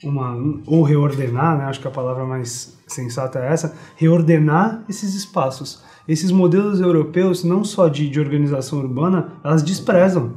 uma 0.02 0.34
ou 0.66 0.82
reordenar, 0.82 1.58
né? 1.58 1.64
acho 1.64 1.80
que 1.80 1.88
a 1.88 1.90
palavra 1.90 2.24
mais 2.24 2.78
sensata 2.86 3.38
é 3.38 3.52
essa, 3.52 3.76
reordenar 3.96 4.82
esses 4.88 5.14
espaços 5.14 5.82
esses 6.08 6.30
modelos 6.30 6.80
europeus, 6.80 7.44
não 7.44 7.64
só 7.64 7.88
de, 7.88 8.08
de 8.08 8.18
organização 8.18 8.78
urbana, 8.80 9.32
elas 9.44 9.62
desprezam 9.62 10.34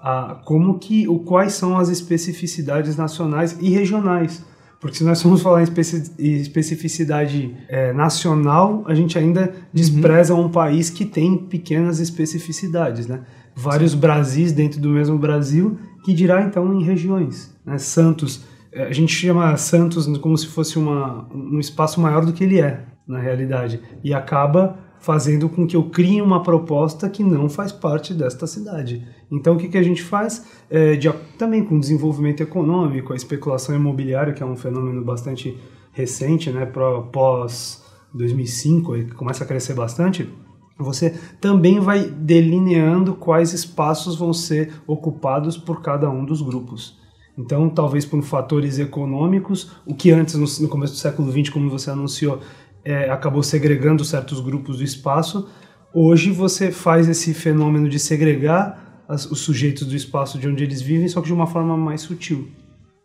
a, 0.00 0.40
como 0.44 0.78
que, 0.78 1.06
o, 1.08 1.20
quais 1.20 1.52
são 1.52 1.78
as 1.78 1.88
especificidades 1.88 2.96
nacionais 2.96 3.56
e 3.60 3.70
regionais. 3.70 4.44
Porque 4.80 4.96
se 4.96 5.04
nós 5.04 5.22
formos 5.22 5.40
falar 5.40 5.62
em 5.62 6.34
especificidade 6.40 7.56
é, 7.68 7.92
nacional, 7.92 8.82
a 8.84 8.94
gente 8.96 9.16
ainda 9.16 9.54
despreza 9.72 10.34
uhum. 10.34 10.46
um 10.46 10.48
país 10.48 10.90
que 10.90 11.04
tem 11.04 11.38
pequenas 11.38 12.00
especificidades, 12.00 13.06
né? 13.06 13.20
Vários 13.54 13.92
Sim. 13.92 13.98
Brasis 13.98 14.50
dentro 14.50 14.80
do 14.80 14.88
mesmo 14.88 15.16
Brasil, 15.16 15.78
que 16.04 16.12
dirá 16.12 16.42
então 16.42 16.74
em 16.74 16.82
regiões. 16.82 17.56
Né? 17.64 17.78
Santos, 17.78 18.44
é, 18.72 18.84
a 18.84 18.92
gente 18.92 19.12
chama 19.12 19.56
Santos 19.56 20.08
como 20.18 20.36
se 20.36 20.48
fosse 20.48 20.76
uma, 20.76 21.28
um 21.32 21.60
espaço 21.60 22.00
maior 22.00 22.26
do 22.26 22.32
que 22.32 22.42
ele 22.42 22.60
é, 22.60 22.84
na 23.06 23.20
realidade. 23.20 23.80
E 24.02 24.12
acaba 24.12 24.78
fazendo 25.02 25.48
com 25.48 25.66
que 25.66 25.74
eu 25.74 25.90
crie 25.90 26.22
uma 26.22 26.44
proposta 26.44 27.10
que 27.10 27.24
não 27.24 27.48
faz 27.48 27.72
parte 27.72 28.14
desta 28.14 28.46
cidade. 28.46 29.04
Então, 29.28 29.54
o 29.54 29.58
que, 29.58 29.68
que 29.68 29.76
a 29.76 29.82
gente 29.82 30.00
faz? 30.00 30.46
É, 30.70 30.94
de, 30.94 31.12
também 31.36 31.64
com 31.64 31.78
desenvolvimento 31.78 32.40
econômico, 32.40 33.12
a 33.12 33.16
especulação 33.16 33.74
imobiliária, 33.74 34.32
que 34.32 34.44
é 34.44 34.46
um 34.46 34.56
fenômeno 34.56 35.04
bastante 35.04 35.58
recente, 35.92 36.52
né, 36.52 36.64
pós 37.12 37.84
2005, 38.14 38.92
que 38.92 39.04
começa 39.06 39.42
a 39.42 39.46
crescer 39.46 39.74
bastante, 39.74 40.32
você 40.78 41.18
também 41.40 41.80
vai 41.80 42.04
delineando 42.04 43.14
quais 43.14 43.52
espaços 43.52 44.16
vão 44.16 44.32
ser 44.32 44.72
ocupados 44.86 45.56
por 45.56 45.82
cada 45.82 46.08
um 46.08 46.24
dos 46.24 46.40
grupos. 46.40 47.02
Então, 47.36 47.68
talvez 47.68 48.04
por 48.04 48.22
fatores 48.22 48.78
econômicos, 48.78 49.72
o 49.86 49.94
que 49.94 50.10
antes, 50.10 50.34
no, 50.60 50.68
começo 50.68 50.92
do 50.92 50.98
século 50.98 51.32
XX, 51.32 51.48
como 51.48 51.70
você 51.70 51.90
anunciou, 51.90 52.40
é, 52.84 53.10
acabou 53.10 53.42
segregando 53.42 54.04
certos 54.04 54.40
grupos 54.40 54.78
do 54.78 54.84
espaço. 54.84 55.48
Hoje 55.94 56.30
você 56.30 56.70
faz 56.70 57.08
esse 57.08 57.34
fenômeno 57.34 57.88
de 57.88 57.98
segregar 57.98 59.04
as, 59.08 59.30
os 59.30 59.40
sujeitos 59.40 59.86
do 59.86 59.94
espaço 59.94 60.38
de 60.38 60.48
onde 60.48 60.64
eles 60.64 60.80
vivem, 60.80 61.08
só 61.08 61.20
que 61.20 61.26
de 61.26 61.34
uma 61.34 61.46
forma 61.46 61.76
mais 61.76 62.00
sutil. 62.00 62.48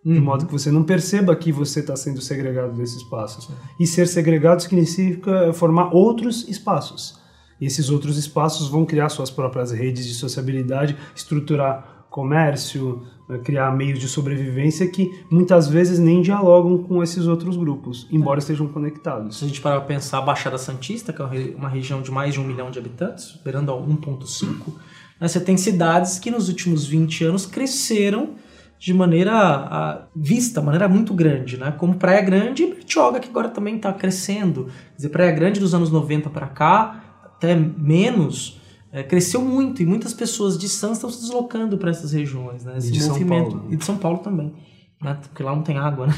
Uhum. 0.06 0.14
De 0.14 0.20
modo 0.20 0.46
que 0.46 0.52
você 0.52 0.72
não 0.72 0.84
perceba 0.84 1.36
que 1.36 1.52
você 1.52 1.82
está 1.82 1.96
sendo 1.96 2.22
segregado 2.22 2.74
desse 2.74 2.98
espaço. 2.98 3.54
E 3.80 3.86
ser 3.86 4.08
segregado 4.08 4.62
significa 4.62 5.52
formar 5.54 5.94
outros 5.94 6.48
espaços. 6.48 7.20
E 7.60 7.66
esses 7.66 7.90
outros 7.90 8.18
espaços 8.18 8.70
vão 8.70 8.86
criar 8.86 9.10
suas 9.10 9.30
próprias 9.30 9.72
redes 9.72 10.06
de 10.08 10.14
sociabilidade, 10.14 10.96
estruturar 11.16 12.06
comércio, 12.10 13.06
criar 13.44 13.76
meios 13.76 14.00
de 14.00 14.08
sobrevivência 14.08 14.88
que 14.88 15.24
muitas 15.30 15.68
vezes 15.68 16.00
nem 16.00 16.22
dialogam 16.22 16.78
com 16.78 17.04
esses 17.04 17.28
outros 17.28 17.58
grupos, 17.58 18.08
embora 18.10 18.40
estejam 18.40 18.68
conectados. 18.68 19.38
Se 19.38 19.46
a 19.46 19.48
gente 19.48 19.60
parar 19.60 19.80
para 19.80 19.88
pensar 19.88 20.20
a 20.20 20.22
Baixada 20.22 20.58
Santista, 20.58 21.12
que 21.12 21.22
é 21.22 21.26
uma 21.58 21.68
região 21.68 22.02
de 22.02 22.10
mais 22.10 22.34
de 22.34 22.40
um 22.40 22.44
milhão 22.44 22.72
de 22.72 22.80
habitantes, 22.80 23.38
beirando 23.44 23.72
a 23.72 23.76
1,5, 23.76 24.74
né, 25.20 25.28
você 25.28 25.40
tem 25.40 25.58
cidades 25.58 26.20
que 26.20 26.32
nos 26.32 26.48
últimos 26.48 26.88
20 26.88 27.26
anos 27.26 27.46
cresceram 27.46 28.36
de 28.80 28.94
maneira 28.94 29.34
a, 29.34 30.04
vista, 30.16 30.62
maneira 30.62 30.88
muito 30.88 31.14
grande, 31.14 31.58
né? 31.58 31.74
Como 31.78 31.96
Praia 31.96 32.22
Grande 32.22 32.64
e 32.64 32.68
Bertioga, 32.68 33.20
que 33.20 33.28
agora 33.28 33.50
também 33.50 33.78
está 33.78 33.92
crescendo. 33.92 34.66
Quer 34.66 34.96
dizer, 34.98 35.10
Praia 35.10 35.32
Grande 35.32 35.60
dos 35.60 35.74
anos 35.74 35.92
90 35.92 36.30
para 36.30 36.48
cá, 36.48 37.04
até 37.24 37.56
menos, 37.56 38.57
é, 38.92 39.04
cresceu 39.04 39.42
muito 39.42 39.82
e 39.82 39.86
muitas 39.86 40.14
pessoas 40.14 40.58
de 40.58 40.70
Santos 40.70 40.98
estão 40.98 41.10
se 41.10 41.22
deslocando 41.22 41.78
para 41.78 41.90
essas 41.90 42.12
regiões, 42.12 42.64
né? 42.64 42.78
Esse 42.78 42.90
e 42.90 42.92
de 42.92 43.04
movimento. 43.06 43.52
São 43.52 43.60
Paulo. 43.60 43.74
E 43.74 43.76
de 43.76 43.86
São 43.86 43.98
Paulo 43.98 44.18
também, 44.20 44.54
né? 45.02 45.18
Porque 45.22 45.44
lá 45.44 45.56
não 45.56 45.64
tem 45.64 45.78
água, 45.78 46.08
né? 46.08 46.16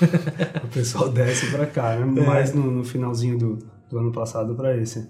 o 0.64 0.68
pessoal 0.68 1.08
desce 1.08 1.50
para 1.50 1.66
cá, 1.66 1.96
né? 1.96 2.22
É. 2.22 2.26
Mais 2.26 2.54
no, 2.54 2.70
no, 2.70 2.84
finalzinho 2.84 3.38
do, 3.38 3.58
do 3.90 3.98
ano 3.98 4.12
passado 4.12 4.54
para 4.54 4.76
esse. 4.76 5.08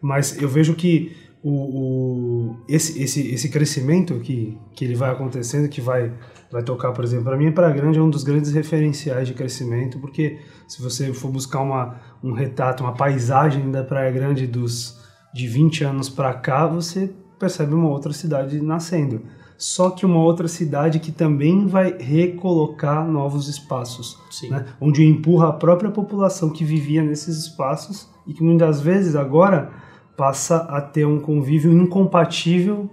Mas 0.00 0.40
eu 0.40 0.48
vejo 0.48 0.74
que 0.74 1.14
o, 1.42 1.50
o, 1.50 2.56
esse, 2.68 3.02
esse, 3.02 3.28
esse 3.32 3.48
crescimento 3.48 4.18
que, 4.20 4.58
que 4.74 4.84
ele 4.84 4.94
vai 4.94 5.10
acontecendo, 5.10 5.68
que 5.68 5.80
vai, 5.80 6.12
vai 6.50 6.62
tocar, 6.62 6.92
por 6.92 7.04
exemplo, 7.04 7.26
para 7.26 7.36
mim, 7.36 7.52
Praia 7.52 7.72
Grande 7.74 7.98
é 7.98 8.02
um 8.02 8.10
dos 8.10 8.24
grandes 8.24 8.52
referenciais 8.52 9.28
de 9.28 9.34
crescimento, 9.34 9.98
porque 9.98 10.38
se 10.66 10.82
você 10.82 11.12
for 11.12 11.30
buscar 11.30 11.60
uma, 11.60 12.00
um 12.22 12.32
retrato, 12.32 12.82
uma 12.82 12.94
paisagem 12.94 13.70
da 13.70 13.84
Praia 13.84 14.10
Grande 14.10 14.46
dos 14.46 14.95
de 15.36 15.46
20 15.46 15.84
anos 15.84 16.08
para 16.08 16.32
cá, 16.32 16.66
você 16.66 17.12
percebe 17.38 17.74
uma 17.74 17.90
outra 17.90 18.12
cidade 18.12 18.58
nascendo. 18.58 19.20
Só 19.58 19.90
que 19.90 20.06
uma 20.06 20.18
outra 20.18 20.48
cidade 20.48 20.98
que 20.98 21.12
também 21.12 21.66
vai 21.66 21.96
recolocar 21.98 23.06
novos 23.06 23.46
espaços, 23.46 24.18
né? 24.50 24.66
onde 24.80 25.04
empurra 25.04 25.48
a 25.48 25.52
própria 25.52 25.90
população 25.90 26.50
que 26.50 26.64
vivia 26.64 27.02
nesses 27.02 27.36
espaços 27.38 28.08
e 28.26 28.32
que 28.32 28.42
muitas 28.42 28.80
vezes 28.80 29.14
agora 29.14 29.70
passa 30.16 30.56
a 30.56 30.80
ter 30.80 31.06
um 31.06 31.20
convívio 31.20 31.72
incompatível 31.72 32.88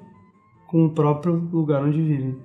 com 0.68 0.86
o 0.86 0.90
próprio 0.90 1.34
lugar 1.52 1.84
onde 1.84 2.02
vivem 2.02 2.38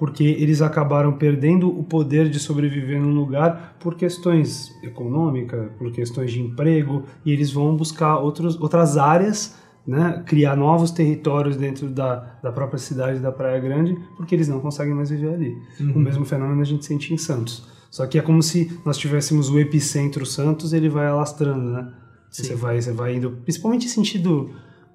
porque 0.00 0.24
eles 0.24 0.62
acabaram 0.62 1.12
perdendo 1.12 1.68
o 1.68 1.84
poder 1.84 2.30
de 2.30 2.40
sobreviver 2.40 2.98
num 2.98 3.12
lugar 3.12 3.76
por 3.78 3.94
questões 3.94 4.74
econômicas, 4.82 5.70
por 5.76 5.92
questões 5.92 6.32
de 6.32 6.40
emprego, 6.40 7.04
e 7.22 7.30
eles 7.30 7.52
vão 7.52 7.76
buscar 7.76 8.16
outros, 8.16 8.58
outras 8.58 8.96
áreas, 8.96 9.58
né, 9.86 10.22
criar 10.26 10.56
novos 10.56 10.90
territórios 10.90 11.54
dentro 11.54 11.86
da, 11.90 12.38
da 12.42 12.50
própria 12.50 12.78
cidade 12.78 13.18
da 13.18 13.30
Praia 13.30 13.60
Grande, 13.60 13.94
porque 14.16 14.34
eles 14.34 14.48
não 14.48 14.58
conseguem 14.58 14.94
mais 14.94 15.10
viver 15.10 15.34
ali. 15.34 15.58
Uhum. 15.78 15.92
O 15.96 15.98
mesmo 15.98 16.24
fenômeno 16.24 16.62
a 16.62 16.64
gente 16.64 16.86
sente 16.86 17.12
em 17.12 17.18
Santos. 17.18 17.68
Só 17.90 18.06
que 18.06 18.18
é 18.18 18.22
como 18.22 18.42
se 18.42 18.80
nós 18.86 18.96
tivéssemos 18.96 19.50
o 19.50 19.60
epicentro 19.60 20.24
Santos, 20.24 20.72
ele 20.72 20.88
vai 20.88 21.08
alastrando, 21.08 21.72
né? 21.72 21.92
Você 22.30 22.54
vai, 22.54 22.80
você 22.80 22.92
vai 22.92 23.16
indo, 23.16 23.32
principalmente 23.44 23.86
sentido 23.86 24.50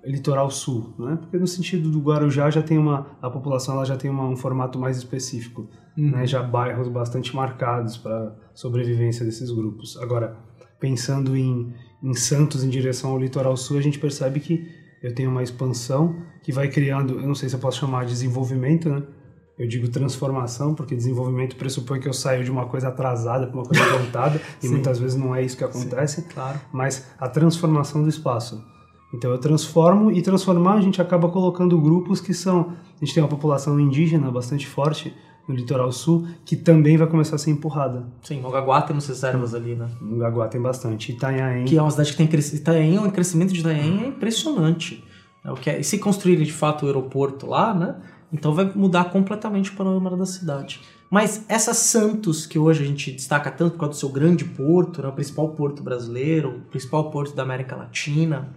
litoral 0.06 0.50
sul, 0.52 0.94
né? 1.00 1.18
Porque 1.20 1.38
no 1.38 1.48
sentido 1.48 1.90
do 1.90 2.00
Guarujá 2.00 2.50
já 2.50 2.62
tem 2.62 2.78
uma 2.78 3.08
a 3.22 3.30
população 3.30 3.76
ela 3.76 3.86
já 3.86 3.98
tem 3.98 4.10
uma, 4.10 4.28
um 4.28 4.36
formato 4.36 4.78
mais 4.78 4.98
específico, 4.98 5.68
uhum. 5.98 6.12
né? 6.12 6.28
Já 6.28 6.44
bairros 6.44 6.88
bastante 6.88 7.36
marcados 7.36 7.98
para 7.98 8.36
sobrevivência 8.54 9.26
desses 9.26 9.50
grupos. 9.52 9.98
Agora, 9.98 10.38
pensando 10.80 11.36
em, 11.36 11.74
em 12.04 12.14
Santos 12.14 12.64
em 12.64 12.70
direção 12.70 13.12
ao 13.12 13.20
litoral 13.20 13.58
sul, 13.58 13.78
a 13.78 13.82
gente 13.82 14.00
percebe 14.00 14.40
que 14.40 14.68
eu 15.02 15.14
tenho 15.14 15.30
uma 15.30 15.44
expansão 15.44 16.16
que 16.44 16.52
vai 16.52 16.70
criando, 16.70 17.20
eu 17.20 17.28
não 17.28 17.36
sei 17.36 17.50
se 17.50 17.56
eu 17.56 17.60
posso 17.60 17.80
chamar 17.80 18.06
de 18.06 18.12
desenvolvimento, 18.12 18.90
né? 18.90 19.04
Eu 19.58 19.68
digo 19.68 19.88
transformação, 19.88 20.76
porque 20.76 20.96
desenvolvimento 20.96 21.56
pressupõe 21.56 22.00
que 22.00 22.10
eu 22.10 22.14
saio 22.14 22.44
de 22.44 22.52
uma 22.52 22.66
coisa 22.66 22.90
atrasada 22.90 23.48
para 23.48 23.56
uma 23.56 23.66
coisa 23.66 23.84
adiantada, 23.84 24.42
e 24.62 24.68
muitas 24.70 25.00
vezes 25.00 25.16
não 25.16 25.34
é 25.34 25.42
isso 25.42 25.56
que 25.56 25.64
acontece. 25.64 26.22
Sim, 26.22 26.28
claro. 26.28 26.60
Mas 26.74 27.08
a 27.18 27.30
transformação 27.30 28.04
do 28.04 28.10
espaço 28.10 28.62
então 29.16 29.32
eu 29.32 29.38
transformo 29.38 30.12
e 30.12 30.22
transformar 30.22 30.74
a 30.74 30.82
gente 30.82 31.02
acaba 31.02 31.30
colocando 31.30 31.80
grupos 31.80 32.20
que 32.20 32.34
são. 32.34 32.74
A 33.02 33.06
gente 33.06 33.14
tem 33.14 33.24
uma 33.24 33.30
população 33.30 33.80
indígena 33.80 34.30
bastante 34.30 34.68
forte 34.68 35.14
no 35.48 35.56
litoral 35.56 35.92
sul 35.92 36.28
que 36.44 36.56
também 36.56 36.98
vai 36.98 37.08
começar 37.08 37.36
a 37.36 37.40
ser 37.40 37.52
empurrada. 37.52 38.06
Sim, 38.22 38.42
Mongaguá 38.42 38.82
temos 38.82 39.08
reservas 39.08 39.54
ali, 39.54 39.76
né? 39.76 39.90
Mongaguá 40.02 40.48
tem 40.48 40.62
bastante. 40.62 41.12
Itanhaém. 41.12 41.66
Que 41.66 41.78
é 41.78 41.82
uma 41.82 41.92
cidade 41.92 42.12
que 42.12 42.18
tem 42.18 42.28
crescimento. 42.28 42.62
Itanhaém, 42.62 42.98
o 43.00 43.12
crescimento 43.12 43.54
de 43.54 43.60
Itanhaém 43.62 44.04
é 44.04 44.08
impressionante. 44.08 45.04
É 45.44 45.52
o 45.52 45.56
que 45.56 45.70
é... 45.70 45.80
E 45.80 45.84
se 45.84 45.98
construírem 46.00 46.44
de 46.44 46.54
fato 46.54 46.84
o 46.84 46.86
aeroporto 46.88 47.48
lá, 47.48 47.74
né? 47.74 47.96
Então 48.34 48.54
vai 48.54 48.70
mudar 48.76 49.06
completamente 49.06 49.72
o 49.72 49.76
panorama 49.76 50.18
da 50.18 50.26
cidade. 50.26 50.82
Mas 51.10 51.46
essa 51.48 51.74
Santos, 51.74 52.46
que 52.46 52.58
hoje 52.58 52.84
a 52.84 52.88
gente 52.88 53.12
destaca 53.12 53.52
tanto 53.52 53.74
por 53.74 53.82
causa 53.82 53.94
do 53.94 54.00
seu 54.00 54.10
grande 54.10 54.44
porto, 54.44 55.02
né? 55.02 55.08
o 55.08 55.14
principal 55.14 55.50
porto 55.50 55.84
brasileiro, 55.84 56.50
o 56.50 56.62
principal 56.72 57.12
porto 57.12 57.36
da 57.36 57.44
América 57.44 57.76
Latina, 57.76 58.50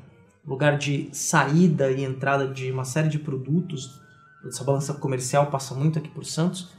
lugar 0.48 0.78
de 0.78 1.10
saída 1.12 1.90
e 1.90 2.02
entrada 2.02 2.48
de 2.48 2.72
uma 2.72 2.84
série 2.84 3.08
de 3.08 3.18
produtos. 3.18 4.00
Essa 4.46 4.64
balança 4.64 4.94
comercial 4.94 5.46
passa 5.46 5.74
muito 5.74 5.98
aqui 5.98 6.08
por 6.08 6.24
Santos. 6.24 6.70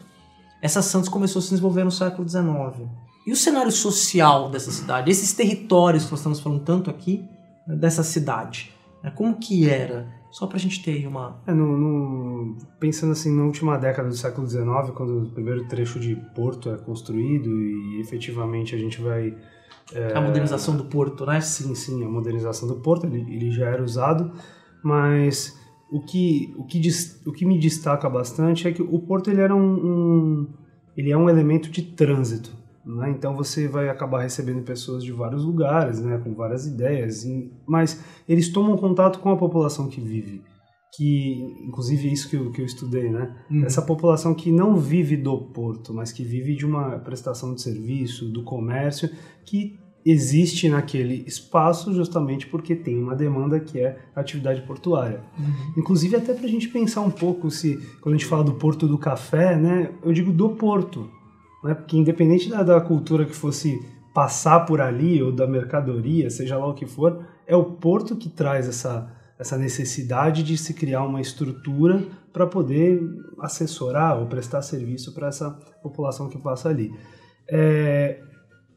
Essa 0.62 0.82
Santos 0.82 1.08
começou 1.08 1.40
a 1.40 1.44
se 1.44 1.50
desenvolver 1.52 1.84
no 1.84 1.92
século 1.92 2.28
XIX. 2.28 2.90
E 3.28 3.32
o 3.32 3.36
cenário 3.36 3.72
social 3.72 4.50
dessa 4.50 4.72
cidade, 4.72 5.12
esses 5.12 5.34
territórios 5.34 6.06
que 6.06 6.12
nós 6.12 6.20
estamos 6.20 6.40
falando 6.40 6.64
tanto 6.64 6.90
aqui, 6.90 7.24
né, 7.68 7.76
dessa 7.76 8.04
cidade, 8.04 8.74
né, 9.04 9.12
como 9.12 9.38
que 9.38 9.70
era? 9.70 10.08
Só 10.32 10.48
para 10.48 10.58
a 10.58 10.60
gente 10.60 10.84
ter 10.84 11.08
uma... 11.08 11.40
É, 11.46 11.54
no, 11.54 11.78
no, 11.78 12.58
pensando 12.80 13.12
assim, 13.12 13.36
na 13.36 13.44
última 13.44 13.78
década 13.78 14.10
do 14.10 14.16
século 14.16 14.48
XIX, 14.48 14.66
quando 14.96 15.24
o 15.24 15.30
primeiro 15.32 15.68
trecho 15.68 16.00
de 16.00 16.16
Porto 16.36 16.72
é 16.72 16.78
construído 16.78 17.50
e 17.50 18.00
efetivamente 18.00 18.76
a 18.76 18.78
gente 18.78 19.02
vai 19.02 19.36
é, 19.94 20.14
a 20.14 20.22
modernização 20.22 20.76
do 20.76 20.86
porto, 20.86 21.26
né? 21.26 21.42
Sim, 21.42 21.74
sim, 21.76 22.04
a 22.04 22.10
modernização 22.10 22.68
do 22.68 22.76
porto, 22.76 23.06
ele, 23.06 23.22
ele 23.22 23.52
já 23.52 23.68
era 23.68 23.84
usado, 23.84 24.32
mas 24.84 25.58
o 25.92 26.02
que, 26.02 26.54
o, 26.58 26.64
que, 26.64 26.82
o 27.26 27.32
que 27.32 27.46
me 27.46 27.58
destaca 27.58 28.10
bastante 28.10 28.68
é 28.68 28.72
que 28.72 28.82
o 28.82 29.00
porto 29.00 29.30
ele 29.30 29.42
era 29.42 29.56
um, 29.56 29.62
um 29.62 30.48
ele 30.96 31.12
é 31.12 31.18
um 31.18 31.30
elemento 31.30 31.70
de 31.70 31.82
trânsito. 31.82 32.52
Né? 32.86 33.10
Então 33.12 33.36
você 33.36 33.68
vai 33.68 33.90
acabar 33.90 34.22
recebendo 34.22 34.64
pessoas 34.64 35.04
de 35.04 35.12
vários 35.12 35.44
lugares, 35.44 36.02
né? 36.02 36.18
com 36.18 36.34
várias 36.34 36.66
ideias, 36.66 37.26
mas 37.66 38.04
eles 38.28 38.50
tomam 38.50 38.78
contato 38.78 39.20
com 39.20 39.30
a 39.32 39.38
população 39.38 39.88
que 39.88 40.00
vive 40.00 40.42
que 40.92 41.42
inclusive 41.68 42.08
é 42.08 42.12
isso 42.12 42.30
que 42.30 42.36
eu, 42.36 42.52
que 42.52 42.62
eu 42.62 42.66
estudei, 42.66 43.10
né? 43.10 43.36
Uhum. 43.50 43.66
Essa 43.66 43.82
população 43.82 44.34
que 44.34 44.52
não 44.52 44.76
vive 44.76 45.16
do 45.16 45.38
porto, 45.38 45.94
mas 45.94 46.12
que 46.12 46.24
vive 46.24 46.56
de 46.56 46.66
uma 46.66 47.00
prestação 47.00 47.54
de 47.54 47.62
serviço, 47.62 48.32
do 48.32 48.44
comércio, 48.44 49.10
que 49.46 49.80
existe 50.06 50.70
naquele 50.70 51.24
espaço 51.28 51.94
justamente 51.94 52.48
porque 52.48 52.76
tem 52.76 52.98
uma 52.98 53.16
demanda 53.16 53.60
que 53.60 53.80
é 53.80 54.00
a 54.16 54.22
atividade 54.22 54.62
portuária. 54.62 55.22
Uhum. 55.38 55.74
Inclusive 55.78 56.16
até 56.16 56.34
para 56.34 56.46
a 56.46 56.50
gente 56.50 56.70
pensar 56.70 57.02
um 57.02 57.12
pouco 57.12 57.52
se, 57.52 57.78
quando 58.02 58.16
a 58.16 58.18
gente 58.18 58.28
fala 58.28 58.44
do 58.44 58.54
porto 58.54 58.88
do 58.88 58.98
café, 58.98 59.56
né? 59.56 59.92
Eu 60.04 60.14
digo 60.14 60.32
do 60.32 60.50
porto, 60.52 61.10
né? 61.64 61.74
Porque 61.74 61.98
independente 61.98 62.50
da, 62.50 62.64
da 62.64 62.82
cultura 62.82 63.26
que 63.26 63.36
fosse 63.36 63.80
passar 64.14 64.62
por 64.62 64.82
ali 64.82 65.22
ou 65.22 65.32
da 65.32 65.46
mercadoria, 65.46 66.30
seja 66.30 66.58
lá 66.58 66.68
o 66.68 66.74
que 66.74 66.86
for, 66.86 67.26
é 67.46 67.56
o 67.56 67.64
porto 67.64 68.16
que 68.16 68.30
traz 68.30 68.68
essa 68.68 69.19
essa 69.40 69.58
necessidade 69.58 70.44
de 70.44 70.58
se 70.58 70.74
criar 70.74 71.04
uma 71.06 71.22
estrutura 71.22 72.06
para 72.34 72.46
poder 72.46 73.02
assessorar 73.40 74.20
ou 74.20 74.28
prestar 74.28 74.62
serviço 74.62 75.14
para 75.14 75.30
essa 75.30 75.52
população 75.82 76.28
que 76.28 76.38
passa 76.38 76.68
ali. 76.68 76.92
É, 77.50 78.20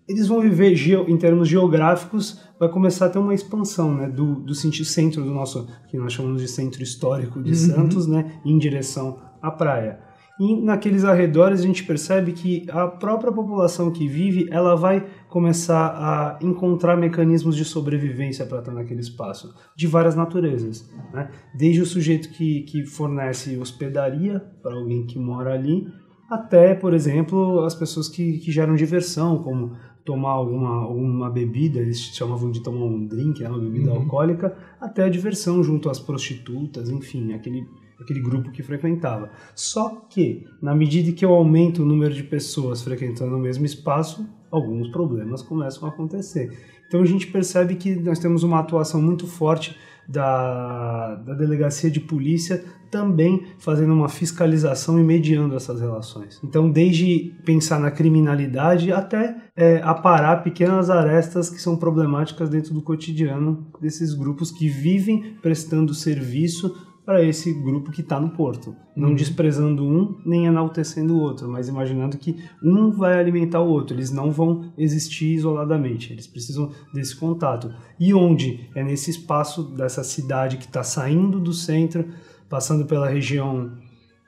eles 0.08 0.28
vão 0.28 0.40
viver 0.40 0.72
em 1.08 1.16
termos 1.16 1.48
geográficos, 1.48 2.40
vai 2.58 2.68
começar 2.68 3.06
a 3.06 3.08
ter 3.08 3.18
uma 3.18 3.34
expansão 3.34 3.94
né, 3.94 4.08
do, 4.08 4.36
do 4.36 4.54
centro 4.54 5.24
do 5.24 5.30
nosso, 5.32 5.66
que 5.88 5.96
nós 5.96 6.12
chamamos 6.12 6.40
de 6.40 6.48
centro 6.48 6.82
histórico 6.82 7.42
de 7.42 7.50
uhum. 7.50 7.56
Santos, 7.56 8.06
né, 8.06 8.40
em 8.44 8.56
direção 8.56 9.20
à 9.40 9.50
praia. 9.50 10.00
E 10.40 10.60
naqueles 10.60 11.04
arredores 11.04 11.60
a 11.60 11.66
gente 11.66 11.84
percebe 11.84 12.32
que 12.32 12.66
a 12.70 12.86
própria 12.88 13.32
população 13.32 13.90
que 13.90 14.08
vive, 14.08 14.48
ela 14.50 14.74
vai 14.74 15.06
começar 15.32 15.86
a 15.96 16.38
encontrar 16.44 16.94
mecanismos 16.94 17.56
de 17.56 17.64
sobrevivência 17.64 18.44
para 18.44 18.58
estar 18.58 18.70
naquele 18.70 19.00
espaço, 19.00 19.54
de 19.74 19.86
várias 19.86 20.14
naturezas. 20.14 20.86
Né? 21.10 21.30
Desde 21.54 21.80
o 21.80 21.86
sujeito 21.86 22.28
que, 22.28 22.60
que 22.64 22.84
fornece 22.84 23.56
hospedaria 23.56 24.40
para 24.62 24.74
alguém 24.74 25.06
que 25.06 25.18
mora 25.18 25.54
ali, 25.54 25.88
até, 26.28 26.74
por 26.74 26.92
exemplo, 26.92 27.64
as 27.64 27.74
pessoas 27.74 28.10
que, 28.10 28.40
que 28.40 28.52
geram 28.52 28.74
diversão, 28.74 29.42
como 29.42 29.72
tomar 30.04 30.32
alguma, 30.32 30.82
alguma 30.82 31.30
bebida, 31.30 31.80
eles 31.80 31.98
chamavam 31.98 32.50
de 32.50 32.62
tomar 32.62 32.84
um 32.84 33.06
drink, 33.06 33.42
né, 33.42 33.48
uma 33.48 33.58
bebida 33.58 33.90
uhum. 33.90 34.00
alcoólica, 34.00 34.54
até 34.78 35.04
a 35.04 35.08
diversão 35.08 35.64
junto 35.64 35.88
às 35.88 35.98
prostitutas, 35.98 36.90
enfim, 36.90 37.32
aquele, 37.32 37.66
aquele 37.98 38.20
grupo 38.20 38.50
que 38.50 38.62
frequentava. 38.62 39.30
Só 39.54 40.06
que, 40.10 40.44
na 40.60 40.74
medida 40.74 41.10
que 41.12 41.24
eu 41.24 41.32
aumento 41.32 41.82
o 41.82 41.86
número 41.86 42.12
de 42.12 42.22
pessoas 42.22 42.82
frequentando 42.82 43.34
o 43.34 43.40
mesmo 43.40 43.64
espaço, 43.64 44.28
alguns 44.52 44.88
problemas 44.88 45.42
começam 45.42 45.88
a 45.88 45.90
acontecer. 45.90 46.56
Então 46.86 47.00
a 47.00 47.06
gente 47.06 47.26
percebe 47.26 47.74
que 47.74 47.96
nós 47.96 48.18
temos 48.18 48.42
uma 48.42 48.60
atuação 48.60 49.00
muito 49.00 49.26
forte 49.26 49.76
da, 50.06 51.14
da 51.14 51.34
delegacia 51.34 51.90
de 51.90 52.00
polícia 52.00 52.62
também 52.90 53.46
fazendo 53.58 53.94
uma 53.94 54.08
fiscalização 54.08 55.00
e 55.00 55.02
mediando 55.02 55.56
essas 55.56 55.80
relações. 55.80 56.38
Então, 56.44 56.70
desde 56.70 57.32
pensar 57.42 57.80
na 57.80 57.90
criminalidade 57.90 58.92
até 58.92 59.34
é, 59.56 59.80
aparar 59.82 60.42
pequenas 60.42 60.90
arestas 60.90 61.48
que 61.48 61.60
são 61.60 61.74
problemáticas 61.74 62.50
dentro 62.50 62.74
do 62.74 62.82
cotidiano 62.82 63.66
desses 63.80 64.12
grupos 64.12 64.50
que 64.50 64.68
vivem 64.68 65.36
prestando 65.40 65.94
serviço 65.94 66.91
para 67.04 67.22
esse 67.22 67.52
grupo 67.52 67.90
que 67.90 68.00
está 68.00 68.20
no 68.20 68.30
porto. 68.30 68.74
Não 68.94 69.08
uhum. 69.08 69.14
desprezando 69.14 69.84
um, 69.84 70.20
nem 70.24 70.46
enaltecendo 70.46 71.14
o 71.14 71.20
outro, 71.20 71.48
mas 71.48 71.68
imaginando 71.68 72.16
que 72.16 72.36
um 72.62 72.90
vai 72.90 73.18
alimentar 73.18 73.60
o 73.60 73.68
outro. 73.68 73.96
Eles 73.96 74.10
não 74.10 74.30
vão 74.30 74.72
existir 74.78 75.34
isoladamente, 75.34 76.12
eles 76.12 76.26
precisam 76.26 76.70
desse 76.92 77.16
contato. 77.16 77.74
E 77.98 78.14
onde? 78.14 78.68
É 78.74 78.84
nesse 78.84 79.10
espaço 79.10 79.64
dessa 79.74 80.04
cidade 80.04 80.56
que 80.56 80.66
está 80.66 80.82
saindo 80.82 81.40
do 81.40 81.52
centro, 81.52 82.06
passando 82.48 82.84
pela 82.84 83.08
região. 83.08 83.72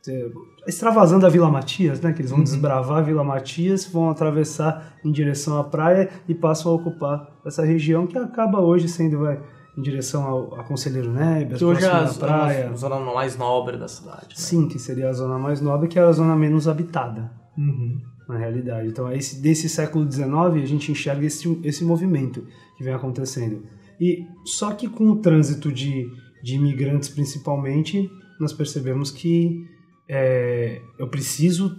É, 0.09 0.31
extravasando 0.67 1.25
a 1.25 1.29
Vila 1.29 1.51
Matias, 1.51 2.01
né? 2.01 2.13
Que 2.13 2.23
eles 2.23 2.31
vão 2.31 2.39
uhum. 2.39 2.45
desbravar 2.45 2.99
a 2.99 3.03
Vila 3.03 3.23
Matias, 3.23 3.87
vão 3.87 4.11
atravessar 4.11 4.95
em 5.05 5.13
direção 5.13 5.59
à 5.59 5.65
praia 5.65 6.11
e 6.29 6.35
passam 6.35 6.73
a 6.73 6.75
ocupar 6.75 7.39
essa 7.45 7.65
região 7.65 8.07
que 8.07 8.19
acaba 8.19 8.61
hoje 8.61 8.89
sendo 8.89 9.21
vai, 9.21 9.41
em 9.77 9.83
direção 9.83 10.25
ao, 10.25 10.61
a 10.61 10.65
Conselheiro 10.65 11.13
Neves, 11.13 11.59
que 11.59 11.65
hoje 11.65 11.85
é 11.85 11.89
a, 11.89 12.07
praia. 12.07 12.71
a 12.71 12.75
zona 12.75 13.01
mais 13.01 13.37
nobre 13.37 13.77
da 13.77 13.89
cidade. 13.89 14.29
Né? 14.29 14.35
Sim, 14.35 14.69
que 14.69 14.79
seria 14.79 15.09
a 15.09 15.13
zona 15.13 15.39
mais 15.39 15.61
nobre, 15.61 15.89
que 15.89 15.99
é 15.99 16.03
a 16.03 16.13
zona 16.13 16.37
menos 16.37 16.69
habitada, 16.69 17.31
uhum. 17.59 18.01
na 18.29 18.39
realidade. 18.39 18.89
Então, 18.89 19.11
esse, 19.13 19.41
desse 19.41 19.69
século 19.69 20.11
XIX, 20.11 20.29
a 20.63 20.67
gente 20.67 20.93
enxerga 20.93 21.27
esse, 21.27 21.61
esse 21.65 21.85
movimento 21.85 22.47
que 22.77 22.85
vem 22.85 22.95
acontecendo. 22.95 23.63
E 24.01 24.27
só 24.45 24.73
que 24.73 24.89
com 24.89 25.11
o 25.11 25.17
trânsito 25.17 25.73
de, 25.73 26.09
de 26.43 26.55
imigrantes, 26.55 27.09
principalmente, 27.09 28.11
nós 28.39 28.53
percebemos 28.53 29.11
que 29.11 29.67
é, 30.09 30.81
eu 30.99 31.09
preciso 31.09 31.77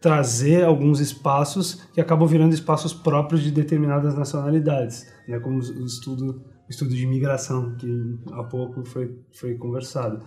trazer 0.00 0.64
alguns 0.64 1.00
espaços 1.00 1.82
que 1.92 2.00
acabam 2.00 2.28
virando 2.28 2.54
espaços 2.54 2.92
próprios 2.92 3.42
de 3.42 3.50
determinadas 3.50 4.14
nacionalidades, 4.14 5.06
né, 5.26 5.38
como 5.40 5.58
o 5.58 5.86
estudo 5.86 6.44
estudo 6.68 6.94
de 6.94 7.02
imigração, 7.02 7.76
que 7.76 8.18
há 8.32 8.42
pouco 8.44 8.84
foi, 8.84 9.14
foi 9.32 9.54
conversado. 9.54 10.24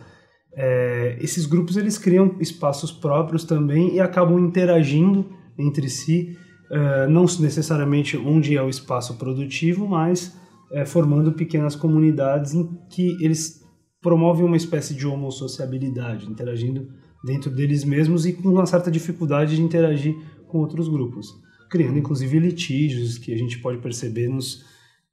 É, 0.54 1.18
esses 1.22 1.46
grupos 1.46 1.78
eles 1.78 1.98
criam 1.98 2.36
espaços 2.40 2.92
próprios 2.92 3.44
também 3.44 3.96
e 3.96 4.00
acabam 4.00 4.40
interagindo 4.40 5.30
entre 5.58 5.90
si, 5.90 6.38
é, 6.72 7.08
não 7.08 7.26
necessariamente 7.40 8.18
onde 8.18 8.56
é 8.56 8.62
o 8.62 8.70
espaço 8.70 9.18
produtivo, 9.18 9.88
mas 9.88 10.36
é, 10.72 10.86
formando 10.86 11.34
pequenas 11.34 11.76
comunidades 11.76 12.54
em 12.54 12.68
que 12.90 13.18
eles 13.24 13.60
promovem 14.02 14.46
uma 14.46 14.58
espécie 14.58 14.94
de 14.94 15.06
homossociabilidade, 15.06 16.30
interagindo 16.30 16.88
dentro 17.24 17.52
deles 17.52 17.84
mesmos 17.84 18.26
e 18.26 18.34
com 18.34 18.50
uma 18.50 18.66
certa 18.66 18.90
dificuldade 18.90 19.56
de 19.56 19.62
interagir 19.62 20.16
com 20.48 20.60
outros 20.60 20.88
grupos, 20.88 21.28
criando 21.70 22.00
inclusive 22.00 22.40
litígios 22.40 23.18
que 23.18 23.34
a 23.34 23.38
gente 23.38 23.60
pode 23.60 23.80
perceber 23.80 24.30
nos 24.30 24.64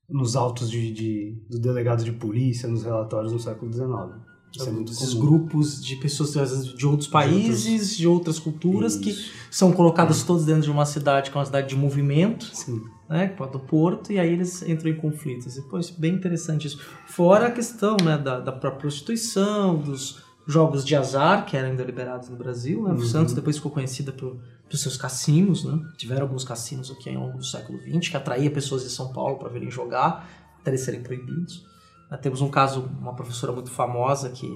nos 0.08 0.36
autos 0.36 0.70
de, 0.70 0.92
de, 0.92 1.36
do 1.50 1.58
delegado 1.58 2.04
de 2.04 2.12
polícia, 2.12 2.68
nos 2.68 2.84
relatórios 2.84 3.32
do 3.32 3.38
século 3.38 3.72
XIX. 3.72 4.26
Isso 4.52 4.68
é 4.68 4.72
muito 4.72 4.92
Esses 4.92 5.12
comum. 5.12 5.26
grupos 5.26 5.84
de 5.84 5.96
pessoas 5.96 6.74
de 6.74 6.86
outros 6.86 7.08
países, 7.08 7.64
de, 7.64 7.72
outros... 7.72 7.96
de 7.96 8.08
outras 8.08 8.38
culturas, 8.38 8.94
Isso. 8.94 9.02
que 9.02 9.32
são 9.50 9.72
colocadas 9.72 10.22
é. 10.22 10.26
todos 10.26 10.44
dentro 10.44 10.62
de 10.62 10.70
uma 10.70 10.86
cidade 10.86 11.30
que 11.30 11.36
é 11.36 11.40
uma 11.40 11.44
cidade 11.44 11.68
de 11.68 11.76
movimento, 11.76 12.46
Sim. 12.54 12.82
né, 13.08 13.34
é 13.38 13.46
do 13.46 13.58
porto, 13.58 14.12
e 14.12 14.18
aí 14.18 14.32
eles 14.32 14.62
entram 14.62 14.90
em 14.90 14.96
conflitos. 14.96 15.54
Depois, 15.54 15.90
bem 15.90 16.14
interessante 16.14 16.66
isso. 16.66 16.80
Fora 17.06 17.48
a 17.48 17.50
questão 17.50 17.96
né, 18.02 18.16
da, 18.16 18.40
da 18.40 18.52
prostituição, 18.52 19.76
dos 19.76 20.24
jogos 20.46 20.84
de 20.84 20.94
azar, 20.94 21.44
que 21.44 21.56
eram 21.56 21.70
ainda 21.70 21.82
liberados 21.82 22.28
no 22.28 22.36
Brasil. 22.36 22.82
Né? 22.84 22.90
O 22.90 22.94
uhum. 22.94 23.04
Santos 23.04 23.34
depois 23.34 23.56
ficou 23.56 23.72
conhecida 23.72 24.12
por 24.12 24.38
para 24.68 24.74
os 24.74 24.80
seus 24.80 24.96
cassinos, 24.96 25.64
né? 25.64 25.80
Tiveram 25.96 26.22
alguns 26.22 26.44
cassinos 26.44 26.90
aqui 26.90 27.08
ao 27.14 27.22
longo 27.22 27.38
do 27.38 27.44
século 27.44 27.78
XX 27.80 28.08
que 28.08 28.16
atraía 28.16 28.50
pessoas 28.50 28.82
de 28.82 28.90
São 28.90 29.12
Paulo 29.12 29.38
para 29.38 29.48
virem 29.48 29.70
jogar, 29.70 30.28
até 30.60 30.70
eles 30.70 30.80
serem 30.80 31.02
proibidos. 31.02 31.64
Nós 32.10 32.20
temos 32.20 32.40
um 32.40 32.50
caso, 32.50 32.82
uma 33.00 33.14
professora 33.14 33.52
muito 33.52 33.70
famosa 33.70 34.30
que 34.30 34.48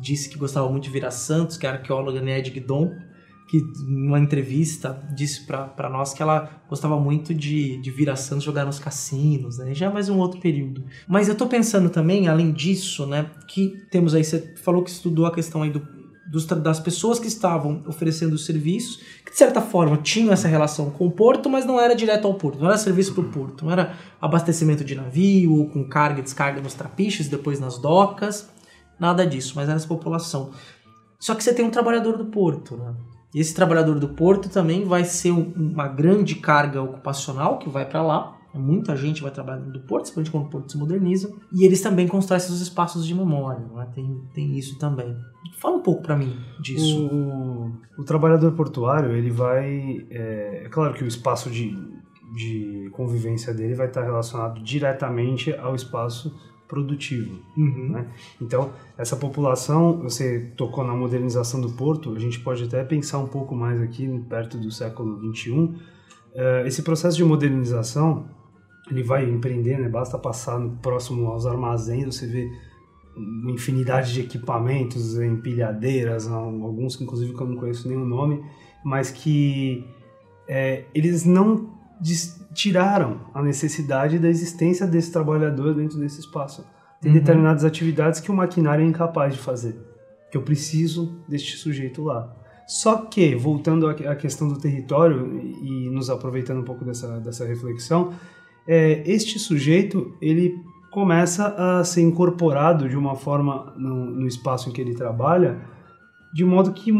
disse 0.00 0.28
que 0.28 0.38
gostava 0.38 0.68
muito 0.70 0.84
de 0.84 0.90
vir 0.90 1.04
a 1.04 1.10
Santos, 1.10 1.56
que 1.56 1.66
é 1.66 1.70
a 1.70 1.74
arqueóloga 1.74 2.20
Ned 2.20 2.50
Guidon, 2.50 2.94
que 3.48 3.62
numa 3.86 4.18
entrevista 4.18 5.06
disse 5.14 5.46
para 5.46 5.88
nós 5.88 6.12
que 6.12 6.20
ela 6.20 6.62
gostava 6.68 6.98
muito 6.98 7.32
de, 7.32 7.80
de 7.80 7.90
vir 7.90 8.10
a 8.10 8.16
Santos 8.16 8.44
jogar 8.44 8.64
nos 8.64 8.78
cassinos, 8.78 9.58
né? 9.58 9.72
Já 9.72 9.86
é 9.86 9.92
mais 9.92 10.08
um 10.08 10.18
outro 10.18 10.40
período. 10.40 10.84
Mas 11.06 11.28
eu 11.28 11.34
tô 11.34 11.46
pensando 11.46 11.88
também, 11.88 12.26
além 12.26 12.52
disso, 12.52 13.06
né, 13.06 13.30
que 13.46 13.86
temos 13.90 14.14
aí, 14.14 14.24
você 14.24 14.54
falou 14.56 14.82
que 14.82 14.90
estudou 14.90 15.26
a 15.26 15.32
questão 15.32 15.62
aí 15.62 15.70
do 15.70 15.95
dos, 16.30 16.44
das 16.46 16.80
pessoas 16.80 17.18
que 17.18 17.28
estavam 17.28 17.82
oferecendo 17.86 18.34
os 18.34 18.44
serviços, 18.44 18.96
que 19.24 19.30
de 19.30 19.36
certa 19.36 19.60
forma 19.60 19.96
tinham 19.98 20.32
essa 20.32 20.48
relação 20.48 20.90
com 20.90 21.06
o 21.06 21.10
porto, 21.10 21.48
mas 21.48 21.64
não 21.64 21.80
era 21.80 21.94
direto 21.94 22.26
ao 22.26 22.34
porto, 22.34 22.58
não 22.58 22.68
era 22.68 22.78
serviço 22.78 23.14
para 23.14 23.24
o 23.24 23.28
porto, 23.28 23.64
não 23.64 23.72
era 23.72 23.94
abastecimento 24.20 24.84
de 24.84 24.94
navio, 24.94 25.54
ou 25.54 25.68
com 25.68 25.84
carga 25.88 26.20
e 26.20 26.22
descarga 26.22 26.60
nos 26.60 26.74
trapiches, 26.74 27.28
depois 27.28 27.60
nas 27.60 27.78
docas, 27.78 28.48
nada 28.98 29.26
disso, 29.26 29.52
mas 29.56 29.68
era 29.68 29.76
essa 29.76 29.86
população. 29.86 30.50
Só 31.18 31.34
que 31.34 31.42
você 31.42 31.54
tem 31.54 31.64
um 31.64 31.70
trabalhador 31.70 32.16
do 32.16 32.26
porto, 32.26 32.76
né? 32.76 32.94
E 33.34 33.40
esse 33.40 33.54
trabalhador 33.54 33.98
do 33.98 34.08
porto 34.08 34.48
também 34.48 34.84
vai 34.84 35.04
ser 35.04 35.30
um, 35.30 35.52
uma 35.54 35.88
grande 35.88 36.36
carga 36.36 36.80
ocupacional 36.80 37.58
que 37.58 37.68
vai 37.68 37.84
para 37.84 38.02
lá, 38.02 38.35
Muita 38.58 38.96
gente 38.96 39.22
vai 39.22 39.30
trabalhar 39.30 39.60
no 39.60 39.80
porto, 39.80 40.12
principalmente 40.12 40.30
quando 40.30 40.46
o 40.46 40.50
porto 40.50 40.72
se 40.72 40.78
moderniza. 40.78 41.32
E 41.52 41.64
eles 41.64 41.80
também 41.80 42.06
constroem 42.06 42.38
esses 42.38 42.60
espaços 42.60 43.06
de 43.06 43.14
memória, 43.14 43.64
é? 43.80 43.84
tem, 43.86 44.22
tem 44.34 44.58
isso 44.58 44.78
também. 44.78 45.16
Fala 45.58 45.76
um 45.76 45.82
pouco 45.82 46.02
para 46.02 46.16
mim 46.16 46.36
disso. 46.60 47.06
O, 47.06 47.72
o, 47.98 48.04
trabalhador 48.04 48.52
portuário, 48.52 49.12
ele 49.12 49.30
vai... 49.30 50.06
É, 50.10 50.62
é, 50.64 50.68
claro 50.68 50.94
que 50.94 51.04
o 51.04 51.06
espaço 51.06 51.50
de, 51.50 51.76
de 52.34 52.90
convivência 52.92 53.54
dele 53.54 53.74
vai 53.74 53.86
estar 53.86 54.02
relacionado 54.02 54.62
diretamente 54.62 55.54
ao 55.54 55.74
espaço 55.74 56.34
produtivo. 56.68 57.38
Uhum. 57.56 57.90
Né? 57.90 58.06
Então, 58.40 58.72
essa 58.98 59.16
população, 59.16 59.98
você 60.02 60.52
tocou 60.56 60.84
na 60.84 60.94
modernização 60.94 61.60
do 61.60 61.70
porto, 61.70 62.14
a 62.14 62.18
gente 62.18 62.40
pode 62.40 62.64
até 62.64 62.84
pensar 62.84 63.18
um 63.18 63.28
pouco 63.28 63.54
mais 63.54 63.80
aqui, 63.80 64.06
perto 64.28 64.58
do 64.58 64.70
século 64.70 65.32
XXI, 65.32 65.74
é, 66.34 66.66
esse 66.66 66.82
processo 66.82 67.16
de 67.16 67.24
modernização 67.24 68.28
ele 68.90 69.02
vai 69.02 69.28
empreender, 69.28 69.78
né? 69.78 69.88
Basta 69.88 70.18
passar 70.18 70.60
próximo 70.80 71.26
aos 71.28 71.46
armazéns, 71.46 72.14
você 72.14 72.26
vê 72.26 72.50
uma 73.16 73.50
infinidade 73.50 74.12
de 74.12 74.20
equipamentos, 74.20 75.18
empilhadeiras, 75.18 76.28
alguns 76.28 76.96
que 76.96 77.04
inclusive 77.04 77.32
eu 77.32 77.46
não 77.46 77.56
conheço 77.56 77.88
nenhum 77.88 78.04
nome, 78.04 78.44
mas 78.84 79.10
que 79.10 79.84
é, 80.46 80.84
eles 80.94 81.24
não 81.24 81.74
tiraram 82.52 83.20
a 83.32 83.42
necessidade 83.42 84.18
da 84.18 84.28
existência 84.28 84.86
desse 84.86 85.10
trabalhador 85.10 85.74
dentro 85.74 85.98
desse 85.98 86.20
espaço. 86.20 86.64
Tem 87.00 87.10
uhum. 87.10 87.18
determinadas 87.18 87.64
atividades 87.64 88.20
que 88.20 88.30
o 88.30 88.34
maquinário 88.34 88.84
é 88.84 88.88
incapaz 88.88 89.34
de 89.34 89.40
fazer, 89.40 89.76
que 90.30 90.36
eu 90.36 90.42
preciso 90.42 91.18
deste 91.26 91.56
sujeito 91.56 92.02
lá. 92.02 92.34
Só 92.66 92.96
que, 92.96 93.34
voltando 93.34 93.88
à 93.88 94.16
questão 94.16 94.48
do 94.48 94.58
território 94.58 95.40
e 95.62 95.88
nos 95.88 96.10
aproveitando 96.10 96.60
um 96.60 96.64
pouco 96.64 96.84
dessa, 96.84 97.20
dessa 97.20 97.46
reflexão, 97.46 98.12
é, 98.66 99.02
este 99.06 99.38
sujeito 99.38 100.14
ele 100.20 100.54
começa 100.90 101.48
a 101.48 101.84
ser 101.84 102.00
incorporado 102.00 102.88
de 102.88 102.96
uma 102.96 103.14
forma 103.14 103.74
no, 103.76 104.06
no, 104.06 104.26
espaço 104.26 104.68
em 104.68 104.72
que 104.72 104.80
ele 104.80 104.94
trabalha, 104.94 105.60
de 106.32 106.44
modo 106.44 106.72
que 106.72 106.90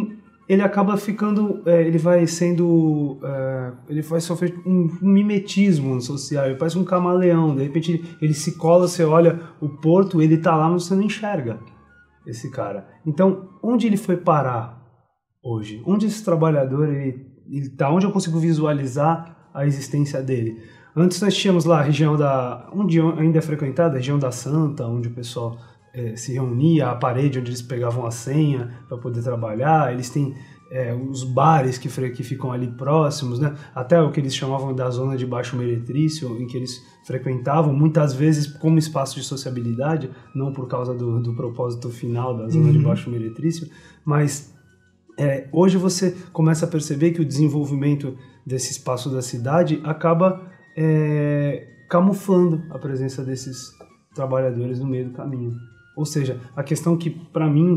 ele 0.48 0.62
acaba 0.62 0.96
ficando, 0.96 1.62
é, 1.66 1.80
ele 1.82 1.98
vai 1.98 2.26
sendo, 2.26 3.18
é, 3.22 3.72
ele 3.88 4.02
vai 4.02 4.20
sofrer 4.20 4.54
um, 4.66 4.88
um, 5.02 5.08
mimetismo 5.08 6.00
social, 6.00 6.44
ele 6.46 6.56
parece 6.56 6.78
um 6.78 6.84
camaleão, 6.84 7.56
de 7.56 7.62
repente 7.62 7.92
ele, 7.92 8.04
ele, 8.20 8.34
se 8.34 8.56
cola, 8.56 8.86
você 8.86 9.02
olha 9.02 9.40
o 9.60 9.68
porto, 9.68 10.20
ele 10.22 10.36
tá 10.36 10.54
lá, 10.54 10.68
mas 10.68 10.84
você 10.84 10.94
não 10.94 11.02
enxerga 11.02 11.58
esse 12.26 12.50
cara. 12.50 12.86
Então, 13.04 13.48
onde 13.62 13.86
ele 13.86 13.96
foi 13.96 14.16
parar 14.16 14.78
hoje? 15.42 15.82
Onde 15.86 16.06
esse 16.06 16.24
trabalhador, 16.24 16.88
ele, 16.88 17.26
ele 17.50 17.70
tá, 17.70 17.90
onde 17.90 18.04
eu 18.04 18.12
consigo 18.12 18.38
visualizar 18.38 19.48
a 19.54 19.66
existência 19.66 20.22
dele? 20.22 20.60
Antes 20.96 21.20
nós 21.20 21.36
tínhamos 21.36 21.66
lá 21.66 21.80
a 21.80 21.82
região 21.82 22.16
da, 22.16 22.68
onde 22.72 22.98
ainda 23.00 23.38
é 23.38 23.42
frequentada, 23.42 23.94
a 23.94 23.98
região 23.98 24.18
da 24.18 24.32
Santa, 24.32 24.86
onde 24.86 25.08
o 25.08 25.10
pessoal 25.10 25.58
é, 25.92 26.16
se 26.16 26.32
reunia, 26.32 26.88
a 26.88 26.94
parede 26.94 27.38
onde 27.38 27.50
eles 27.50 27.60
pegavam 27.60 28.06
a 28.06 28.10
senha 28.10 28.70
para 28.88 28.96
poder 28.96 29.22
trabalhar, 29.22 29.92
eles 29.92 30.08
têm 30.08 30.34
é, 30.70 30.94
os 30.94 31.22
bares 31.22 31.78
que, 31.78 31.88
que 32.10 32.22
ficam 32.22 32.50
ali 32.50 32.68
próximos, 32.68 33.38
né? 33.38 33.54
até 33.74 34.00
o 34.00 34.10
que 34.10 34.20
eles 34.20 34.34
chamavam 34.34 34.74
da 34.74 34.88
zona 34.90 35.16
de 35.16 35.26
baixo 35.26 35.54
meretrício, 35.54 36.40
em 36.40 36.46
que 36.46 36.56
eles 36.56 36.82
frequentavam, 37.06 37.72
muitas 37.72 38.14
vezes 38.14 38.46
como 38.46 38.78
espaço 38.78 39.16
de 39.16 39.22
sociabilidade, 39.22 40.10
não 40.34 40.52
por 40.52 40.66
causa 40.66 40.94
do, 40.94 41.20
do 41.20 41.34
propósito 41.34 41.90
final 41.90 42.36
da 42.36 42.48
zona 42.48 42.66
uhum. 42.66 42.72
de 42.72 42.78
baixo 42.78 43.10
meretrício, 43.10 43.68
mas 44.04 44.54
é, 45.18 45.48
hoje 45.52 45.76
você 45.76 46.16
começa 46.32 46.66
a 46.66 46.68
perceber 46.68 47.12
que 47.12 47.20
o 47.20 47.24
desenvolvimento 47.24 48.16
desse 48.44 48.72
espaço 48.72 49.08
da 49.08 49.22
cidade 49.22 49.80
acaba 49.84 50.55
é, 50.76 51.66
camuflando 51.88 52.62
a 52.70 52.78
presença 52.78 53.24
desses 53.24 53.70
trabalhadores 54.14 54.78
no 54.78 54.86
meio 54.86 55.06
do 55.06 55.14
caminho. 55.14 55.54
Ou 55.96 56.04
seja, 56.04 56.38
a 56.54 56.62
questão 56.62 56.96
que 56.96 57.08
para 57.08 57.48
mim 57.48 57.76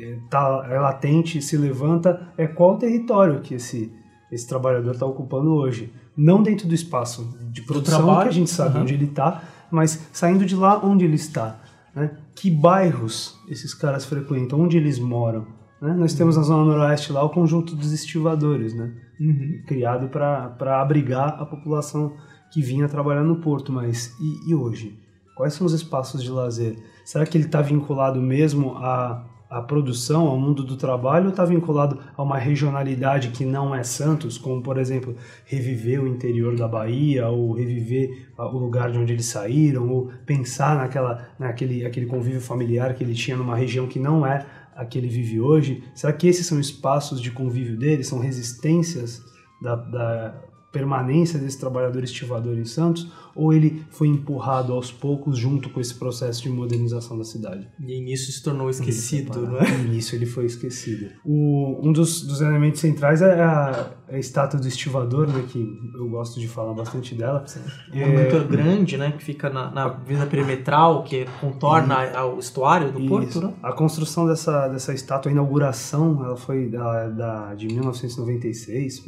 é, 0.00 0.18
tá, 0.30 0.66
é 0.70 0.78
latente, 0.80 1.42
se 1.42 1.56
levanta, 1.56 2.32
é 2.36 2.46
qual 2.46 2.78
território 2.78 3.40
que 3.40 3.54
esse, 3.54 3.92
esse 4.32 4.48
trabalhador 4.48 4.92
está 4.92 5.04
ocupando 5.04 5.52
hoje. 5.52 5.92
Não 6.16 6.42
dentro 6.42 6.66
do 6.66 6.74
espaço 6.74 7.38
de 7.52 7.62
produção, 7.62 8.22
que 8.22 8.28
a 8.28 8.32
gente 8.32 8.50
sabe 8.50 8.76
uhum. 8.76 8.82
onde 8.82 8.94
ele 8.94 9.04
está, 9.04 9.42
mas 9.70 10.08
saindo 10.12 10.46
de 10.46 10.56
lá 10.56 10.84
onde 10.84 11.04
ele 11.04 11.16
está. 11.16 11.60
Né? 11.94 12.10
Que 12.34 12.50
bairros 12.50 13.38
esses 13.48 13.74
caras 13.74 14.06
frequentam, 14.06 14.60
onde 14.60 14.76
eles 14.78 14.98
moram. 14.98 15.46
Né? 15.80 15.92
Nós 15.92 16.14
temos 16.14 16.36
na 16.36 16.42
Zona 16.42 16.64
Noroeste 16.64 17.12
lá 17.12 17.22
o 17.22 17.30
conjunto 17.30 17.76
dos 17.76 17.92
estivadores, 17.92 18.74
né? 18.74 18.92
Uhum. 19.20 19.62
criado 19.66 20.08
para 20.08 20.80
abrigar 20.80 21.40
a 21.40 21.44
população 21.44 22.14
que 22.50 22.62
vinha 22.62 22.88
trabalhar 22.88 23.22
no 23.22 23.36
porto. 23.36 23.72
Mas 23.72 24.14
e, 24.20 24.50
e 24.50 24.54
hoje? 24.54 24.98
Quais 25.36 25.54
são 25.54 25.66
os 25.66 25.72
espaços 25.72 26.22
de 26.22 26.30
lazer? 26.30 26.76
Será 27.04 27.24
que 27.24 27.38
ele 27.38 27.44
está 27.44 27.62
vinculado 27.62 28.20
mesmo 28.20 28.76
à, 28.76 29.24
à 29.48 29.62
produção, 29.62 30.26
ao 30.26 30.38
mundo 30.38 30.62
do 30.62 30.76
trabalho, 30.76 31.26
ou 31.26 31.30
está 31.30 31.44
vinculado 31.44 31.98
a 32.16 32.22
uma 32.22 32.36
regionalidade 32.36 33.28
que 33.28 33.44
não 33.44 33.74
é 33.74 33.82
Santos, 33.82 34.36
como, 34.36 34.60
por 34.62 34.76
exemplo, 34.76 35.14
reviver 35.46 36.02
o 36.02 36.06
interior 36.06 36.56
da 36.56 36.68
Bahia, 36.68 37.28
ou 37.28 37.52
reviver 37.52 38.28
o 38.36 38.58
lugar 38.58 38.90
de 38.90 38.98
onde 38.98 39.12
eles 39.12 39.26
saíram, 39.26 39.88
ou 39.88 40.10
pensar 40.26 40.76
naquela, 40.76 41.28
naquele 41.38 41.86
aquele 41.86 42.06
convívio 42.06 42.40
familiar 42.40 42.94
que 42.94 43.02
ele 43.02 43.14
tinha 43.14 43.36
numa 43.36 43.56
região 43.56 43.86
que 43.86 43.98
não 43.98 44.26
é 44.26 44.44
a 44.76 44.84
que 44.84 44.98
ele 44.98 45.08
vive 45.08 45.40
hoje? 45.40 45.82
Será 45.94 46.12
que 46.12 46.26
esses 46.26 46.46
são 46.46 46.60
espaços 46.60 47.20
de 47.20 47.30
convívio 47.30 47.78
dele, 47.78 48.04
são 48.04 48.18
resistências 48.18 49.22
da, 49.62 49.76
da 49.76 50.47
permanência 50.70 51.38
desse 51.38 51.58
trabalhador 51.58 52.04
estivador 52.04 52.58
em 52.58 52.64
Santos 52.64 53.10
ou 53.34 53.52
ele 53.52 53.84
foi 53.90 54.08
empurrado 54.08 54.72
aos 54.72 54.90
poucos 54.90 55.38
junto 55.38 55.70
com 55.70 55.80
esse 55.80 55.94
processo 55.94 56.42
de 56.42 56.50
modernização 56.50 57.16
da 57.16 57.24
cidade? 57.24 57.68
E 57.78 58.00
nisso 58.00 58.32
se 58.32 58.42
tornou 58.42 58.68
esquecido, 58.68 59.46
não 59.46 59.58
é? 59.58 59.78
Nisso 59.88 60.16
ele 60.16 60.26
foi 60.26 60.44
esquecido. 60.44 61.10
O, 61.24 61.80
um 61.82 61.92
dos, 61.92 62.22
dos 62.22 62.40
elementos 62.40 62.80
centrais 62.80 63.22
é 63.22 63.40
a, 63.40 63.92
é 64.08 64.16
a, 64.16 64.18
estátua 64.18 64.58
do 64.58 64.66
estivador, 64.66 65.28
né, 65.28 65.44
que 65.48 65.64
eu 65.94 66.08
gosto 66.08 66.40
de 66.40 66.48
falar 66.48 66.74
bastante 66.74 67.14
dela. 67.14 67.44
É 67.92 68.06
muito 68.06 68.48
grande, 68.48 68.96
né, 68.96 69.12
que 69.12 69.22
fica 69.22 69.48
na, 69.48 69.70
na 69.70 69.84
avenida 69.84 70.26
perimetral, 70.26 71.04
que 71.04 71.26
contorna 71.40 72.04
e, 72.04 72.16
o 72.22 72.38
estuário 72.38 72.90
do 72.90 72.98
isso. 72.98 73.08
porto, 73.08 73.40
né? 73.40 73.54
A 73.62 73.72
construção 73.72 74.26
dessa, 74.26 74.66
dessa 74.66 74.92
estátua, 74.92 75.30
a 75.30 75.32
inauguração, 75.32 76.24
ela 76.24 76.36
foi 76.36 76.68
da, 76.68 77.08
da, 77.08 77.54
de 77.54 77.68
1996, 77.68 79.04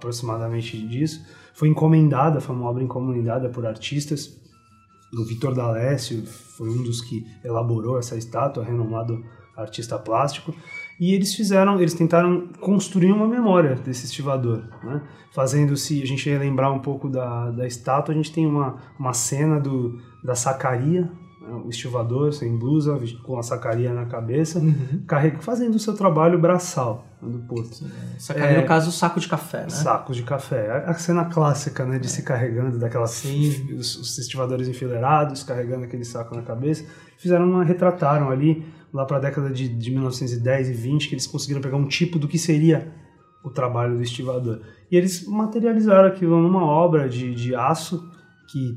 aproximadamente 0.00 0.76
disso. 0.88 1.24
Foi 1.52 1.68
encomendada, 1.68 2.40
foi 2.40 2.56
uma 2.56 2.68
obra 2.68 2.82
encomendada 2.82 3.50
por 3.50 3.66
artistas. 3.66 4.40
O 5.12 5.24
Vitor 5.24 5.54
D'Alessio 5.54 6.24
foi 6.26 6.70
um 6.70 6.82
dos 6.82 7.02
que 7.02 7.24
elaborou 7.44 7.98
essa 7.98 8.16
estátua, 8.16 8.64
renomado 8.64 9.22
artista 9.56 9.98
plástico. 9.98 10.54
E 10.98 11.14
eles 11.14 11.34
fizeram, 11.34 11.78
eles 11.78 11.94
tentaram 11.94 12.48
construir 12.60 13.12
uma 13.12 13.26
memória 13.26 13.74
desse 13.74 14.06
estivador, 14.06 14.62
né? 14.82 15.02
Fazendo-se, 15.32 16.02
a 16.02 16.06
gente 16.06 16.28
lembrar 16.36 16.70
um 16.72 16.80
pouco 16.80 17.08
da, 17.08 17.50
da 17.50 17.66
estátua, 17.66 18.12
a 18.12 18.16
gente 18.16 18.32
tem 18.32 18.46
uma, 18.46 18.76
uma 18.98 19.12
cena 19.12 19.60
do, 19.60 19.98
da 20.22 20.34
sacaria, 20.34 21.10
o 21.52 21.68
estivador 21.68 22.32
sem 22.32 22.56
blusa, 22.56 22.98
com 23.22 23.38
a 23.38 23.42
sacaria 23.42 23.92
na 23.92 24.06
cabeça, 24.06 24.58
uhum. 24.58 25.02
carrega, 25.06 25.38
fazendo 25.40 25.74
o 25.74 25.78
seu 25.78 25.94
trabalho 25.94 26.38
braçal 26.38 27.06
do 27.20 27.38
porto. 27.40 27.84
Sacaria, 28.18 28.58
é, 28.58 28.60
no 28.60 28.66
caso, 28.66 28.88
o 28.88 28.92
saco 28.92 29.20
de 29.20 29.28
café, 29.28 29.62
né? 29.62 29.70
Sacos 29.70 30.16
de 30.16 30.22
café. 30.22 30.84
A 30.86 30.94
cena 30.94 31.24
clássica, 31.26 31.84
né, 31.84 31.98
de 31.98 32.06
é. 32.06 32.10
se 32.10 32.22
carregando, 32.22 32.78
daquelas 32.78 33.24
os, 33.24 33.96
os 33.96 34.18
estivadores 34.18 34.68
enfileirados, 34.68 35.42
carregando 35.42 35.84
aquele 35.84 36.04
saco 36.04 36.34
na 36.34 36.42
cabeça. 36.42 36.84
Fizeram 37.18 37.44
uma, 37.44 37.64
retrataram 37.64 38.30
ali, 38.30 38.64
lá 38.92 39.04
para 39.04 39.18
a 39.18 39.20
década 39.20 39.50
de, 39.50 39.68
de 39.68 39.90
1910 39.90 40.70
e 40.70 40.72
20, 40.72 41.08
que 41.08 41.14
eles 41.14 41.26
conseguiram 41.26 41.60
pegar 41.60 41.76
um 41.76 41.86
tipo 41.86 42.18
do 42.18 42.26
que 42.26 42.38
seria 42.38 42.92
o 43.42 43.50
trabalho 43.50 43.96
do 43.96 44.02
estivador. 44.02 44.60
E 44.90 44.96
eles 44.96 45.26
materializaram 45.26 46.08
aquilo 46.08 46.40
numa 46.40 46.64
obra 46.64 47.08
de, 47.08 47.34
de 47.34 47.54
aço 47.54 48.10
que 48.50 48.76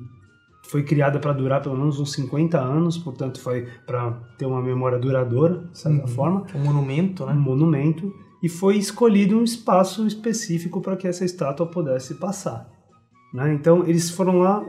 foi 0.63 0.83
criada 0.83 1.19
para 1.19 1.33
durar 1.33 1.61
pelo 1.61 1.77
menos 1.77 1.99
uns 1.99 2.13
50 2.13 2.59
anos, 2.59 2.97
portanto 2.97 3.39
foi 3.39 3.67
para 3.85 4.11
ter 4.37 4.45
uma 4.45 4.61
memória 4.61 4.97
duradoura, 4.97 5.67
de 5.71 5.77
certa 5.77 6.01
uhum. 6.01 6.07
forma. 6.07 6.45
Um 6.55 6.63
monumento, 6.63 7.25
né? 7.25 7.33
Um 7.33 7.39
monumento. 7.39 8.13
E 8.41 8.49
foi 8.49 8.77
escolhido 8.77 9.37
um 9.37 9.43
espaço 9.43 10.05
específico 10.07 10.81
para 10.81 10.97
que 10.97 11.07
essa 11.07 11.23
estátua 11.23 11.65
pudesse 11.65 12.15
passar. 12.15 12.69
Né? 13.33 13.53
Então 13.53 13.83
eles 13.87 14.09
foram 14.09 14.39
lá, 14.39 14.63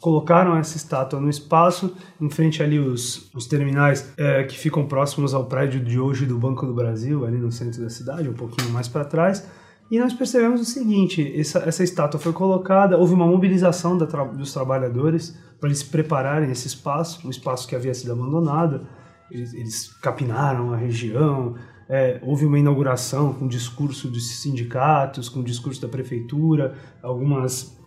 colocaram 0.00 0.56
essa 0.56 0.76
estátua 0.76 1.20
no 1.20 1.30
espaço, 1.30 1.94
em 2.20 2.28
frente 2.28 2.62
ali 2.62 2.78
os, 2.78 3.30
os 3.34 3.46
terminais 3.46 4.12
é, 4.16 4.44
que 4.44 4.58
ficam 4.58 4.86
próximos 4.86 5.32
ao 5.32 5.46
prédio 5.46 5.80
de 5.80 5.98
hoje 5.98 6.26
do 6.26 6.38
Banco 6.38 6.66
do 6.66 6.74
Brasil, 6.74 7.24
ali 7.24 7.38
no 7.38 7.50
centro 7.50 7.82
da 7.82 7.88
cidade, 7.88 8.28
um 8.28 8.34
pouquinho 8.34 8.70
mais 8.70 8.88
para 8.88 9.04
trás. 9.04 9.46
E 9.90 9.98
nós 9.98 10.12
percebemos 10.12 10.60
o 10.60 10.64
seguinte: 10.64 11.34
essa, 11.38 11.58
essa 11.60 11.82
estátua 11.82 12.20
foi 12.20 12.32
colocada, 12.32 12.96
houve 12.96 13.12
uma 13.12 13.26
mobilização 13.26 13.98
tra 13.98 14.24
dos 14.24 14.52
trabalhadores 14.52 15.36
para 15.58 15.68
eles 15.68 15.82
prepararem 15.82 16.50
esse 16.50 16.68
espaço, 16.68 17.26
um 17.26 17.30
espaço 17.30 17.66
que 17.66 17.74
havia 17.74 17.92
sido 17.92 18.12
abandonado. 18.12 18.86
Eles, 19.30 19.52
eles 19.52 19.92
capinaram 20.00 20.72
a 20.72 20.76
região, 20.76 21.54
é, 21.88 22.20
houve 22.22 22.46
uma 22.46 22.58
inauguração 22.58 23.32
com 23.32 23.48
discurso 23.48 24.08
dos 24.08 24.40
sindicatos, 24.40 25.28
com 25.28 25.42
discurso 25.42 25.80
da 25.82 25.88
prefeitura, 25.88 26.74
algumas 27.02 27.78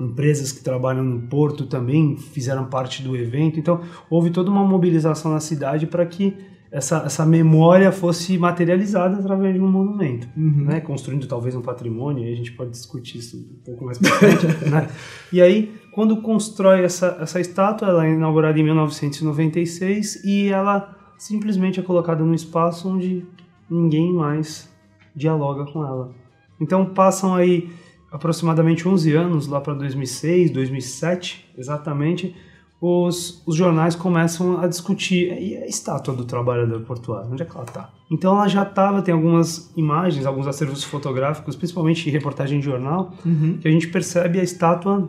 empresas 0.00 0.52
que 0.52 0.62
trabalham 0.62 1.02
no 1.02 1.22
porto 1.28 1.66
também 1.66 2.16
fizeram 2.16 2.66
parte 2.66 3.02
do 3.02 3.16
evento. 3.16 3.58
Então, 3.58 3.80
houve 4.08 4.30
toda 4.30 4.50
uma 4.50 4.64
mobilização 4.64 5.32
na 5.32 5.40
cidade 5.40 5.86
para 5.86 6.06
que 6.06 6.36
essa, 6.70 6.98
essa 7.04 7.24
memória 7.24 7.90
fosse 7.90 8.36
materializada 8.36 9.18
através 9.18 9.54
de 9.54 9.60
um 9.60 9.70
monumento, 9.70 10.28
uhum. 10.36 10.64
né? 10.64 10.80
construindo 10.80 11.26
talvez 11.26 11.54
um 11.54 11.62
patrimônio, 11.62 12.24
aí 12.24 12.32
a 12.32 12.36
gente 12.36 12.52
pode 12.52 12.70
discutir 12.70 13.18
isso 13.18 13.36
um 13.36 13.64
pouco 13.64 13.84
mais 13.84 13.98
para 13.98 14.10
frente. 14.10 14.46
né? 14.68 14.88
E 15.32 15.40
aí, 15.40 15.72
quando 15.92 16.20
constrói 16.20 16.82
essa, 16.84 17.18
essa 17.20 17.40
estátua, 17.40 17.88
ela 17.88 18.06
é 18.06 18.12
inaugurada 18.12 18.58
em 18.58 18.62
1996 18.62 20.24
e 20.24 20.48
ela 20.48 20.94
simplesmente 21.18 21.80
é 21.80 21.82
colocada 21.82 22.22
num 22.22 22.34
espaço 22.34 22.88
onde 22.88 23.24
ninguém 23.68 24.12
mais 24.12 24.70
dialoga 25.14 25.64
com 25.70 25.84
ela. 25.84 26.14
Então 26.60 26.84
passam 26.86 27.34
aí 27.34 27.70
aproximadamente 28.10 28.88
11 28.88 29.14
anos, 29.14 29.46
lá 29.46 29.60
para 29.60 29.74
2006, 29.74 30.50
2007, 30.50 31.52
exatamente, 31.56 32.34
os, 32.80 33.42
os 33.46 33.56
jornais 33.56 33.94
começam 33.96 34.60
a 34.60 34.66
discutir 34.66 35.32
e 35.32 35.56
a 35.56 35.66
estátua 35.66 36.14
do 36.14 36.24
trabalhador 36.24 36.80
portuário, 36.82 37.30
onde 37.30 37.42
é 37.42 37.44
que 37.44 37.54
ela 37.54 37.64
está? 37.64 37.90
Então 38.10 38.36
ela 38.36 38.46
já 38.48 38.62
estava, 38.62 39.02
tem 39.02 39.12
algumas 39.12 39.72
imagens, 39.76 40.24
alguns 40.24 40.46
acervos 40.46 40.84
fotográficos, 40.84 41.56
principalmente 41.56 42.08
reportagem 42.08 42.60
de 42.60 42.64
jornal, 42.64 43.12
uhum. 43.24 43.58
que 43.60 43.66
a 43.66 43.70
gente 43.70 43.88
percebe 43.88 44.38
a 44.38 44.42
estátua 44.42 45.08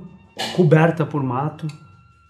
coberta 0.55 1.05
por 1.05 1.21
mato, 1.23 1.67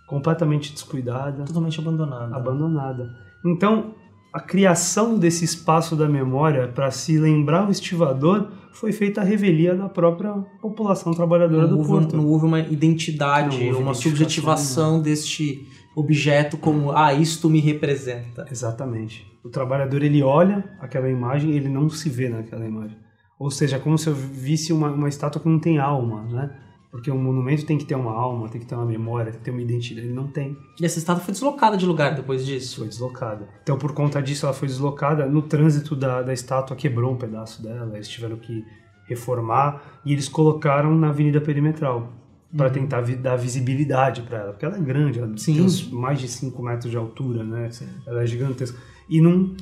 completamente 0.08 0.74
descuidada. 0.74 1.44
Totalmente 1.46 1.80
abandonada. 1.80 2.36
Abandonada. 2.36 3.16
Então, 3.46 3.94
a 4.32 4.40
criação 4.40 5.18
desse 5.18 5.44
espaço 5.44 5.96
da 5.96 6.08
memória 6.08 6.68
para 6.68 6.92
se 6.92 7.18
lembrar 7.18 7.68
o 7.68 7.72
estivador 7.72 8.52
foi 8.72 8.92
feita 8.92 9.22
a 9.22 9.24
revelia 9.24 9.76
da 9.76 9.90
própria 9.90 10.32
população 10.62 11.14
trabalhadora 11.14 11.64
não 11.64 11.70
do 11.70 11.78
houve, 11.78 11.90
porto. 11.90 12.16
Não 12.16 12.28
houve 12.28 12.46
uma 12.46 12.60
identidade, 12.60 13.68
houve 13.68 13.82
uma 13.82 13.94
subjetivação 13.94 14.98
não. 14.98 15.02
deste 15.02 15.68
objeto 15.96 16.58
como, 16.58 16.92
ah, 16.92 17.14
isto 17.14 17.50
me 17.50 17.60
representa. 17.60 18.46
Exatamente. 18.50 19.26
o 19.44 19.50
trabalhador 19.50 20.04
ele 20.04 20.22
olha 20.22 20.64
aquela 20.80 21.10
imagem 21.10 21.52
e 21.52 21.58
ele 21.58 21.68
não 21.68 21.90
se 21.90 22.10
vê 22.10 22.30
naquela 22.30 22.66
imagem. 22.66 22.98
Ou 23.40 23.50
seja, 23.50 23.78
é 23.78 23.80
como 23.80 23.98
se 23.98 24.08
eu 24.08 24.14
visse 24.14 24.72
uma, 24.72 24.92
uma 24.92 25.10
estátua 25.10 25.42
que 25.42 25.48
não 25.48 25.60
tem 25.60 25.80
alma, 25.80 26.24
né? 26.24 26.52
Porque 26.92 27.12
um 27.12 27.22
monumento 27.22 27.66
tem 27.66 27.78
que 27.78 27.86
ter 27.86 27.96
uma 27.96 28.12
alma, 28.12 28.50
tem 28.50 28.60
que 28.60 28.66
ter 28.66 28.74
uma 28.74 28.86
memória, 28.86 29.32
tem 29.32 29.40
que 29.40 29.46
ter 29.46 29.52
uma 29.52 29.62
identidade. 29.62 30.08
Ele 30.08 30.14
não 30.14 30.28
tem. 30.28 30.58
E 30.82 30.86
essa 30.86 30.98
estátua 30.98 31.24
foi 31.24 31.34
deslocada 31.34 31.78
de 31.78 31.86
lugar 31.86 32.16
depois 32.16 32.44
disso? 32.44 32.78
Foi 32.78 32.88
deslocada. 32.88 33.48
Então, 33.62 33.78
por 33.78 33.94
conta 33.94 34.22
disso, 34.22 34.46
ela 34.46 34.56
foi 34.56 34.68
deslocada. 34.68 35.28
No 35.28 35.44
trânsito 35.44 35.96
da, 35.96 36.24
da 36.24 36.34
estátua, 36.34 36.76
quebrou 36.76 37.14
um 37.14 37.18
pedaço 37.18 37.62
dela. 37.62 37.92
Eles 37.94 38.08
tiveram 38.08 38.38
que 38.38 38.66
reformar 39.06 40.02
e 40.04 40.14
eles 40.14 40.28
colocaram 40.28 40.96
na 40.96 41.10
Avenida 41.10 41.40
Perimetral 41.40 42.12
para 42.56 42.68
uhum. 42.68 42.74
tentar 42.74 43.02
vi 43.02 43.16
dar 43.16 43.36
visibilidade 43.36 44.24
para 44.24 44.40
ela. 44.40 44.52
Porque 44.52 44.66
ela 44.66 44.78
é 44.78 44.82
grande, 44.82 45.20
ela 45.20 45.38
Sim. 45.38 45.68
tem 45.68 45.94
mais 45.94 46.20
de 46.20 46.28
5 46.28 46.62
metros 46.64 46.90
de 46.90 46.98
altura, 46.98 47.44
né? 47.44 47.70
Sim. 47.70 47.88
Ela 48.08 48.24
é 48.24 48.26
gigantesca. 48.26 48.78
E 49.08 49.22
não, 49.22 49.56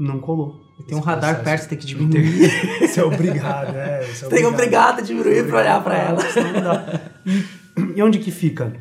não 0.00 0.18
colou. 0.18 0.58
Tem 0.88 0.96
um 0.96 1.00
radar 1.00 1.44
perto, 1.44 1.62
você 1.62 1.68
tem 1.68 1.78
que 1.78 1.86
diminuir. 1.86 2.50
Você 2.80 3.00
é 3.00 3.04
obrigado, 3.04 3.76
é. 3.76 4.02
Você 4.02 4.24
é 4.24 4.28
tem 4.30 4.46
obrigado 4.46 5.00
a 5.00 5.02
diminuir 5.02 5.46
para 5.46 5.58
olhar 5.58 5.84
para 5.84 5.98
ela. 5.98 6.22
E, 7.26 7.98
e 7.98 8.02
onde 8.02 8.18
que 8.18 8.30
fica 8.30 8.72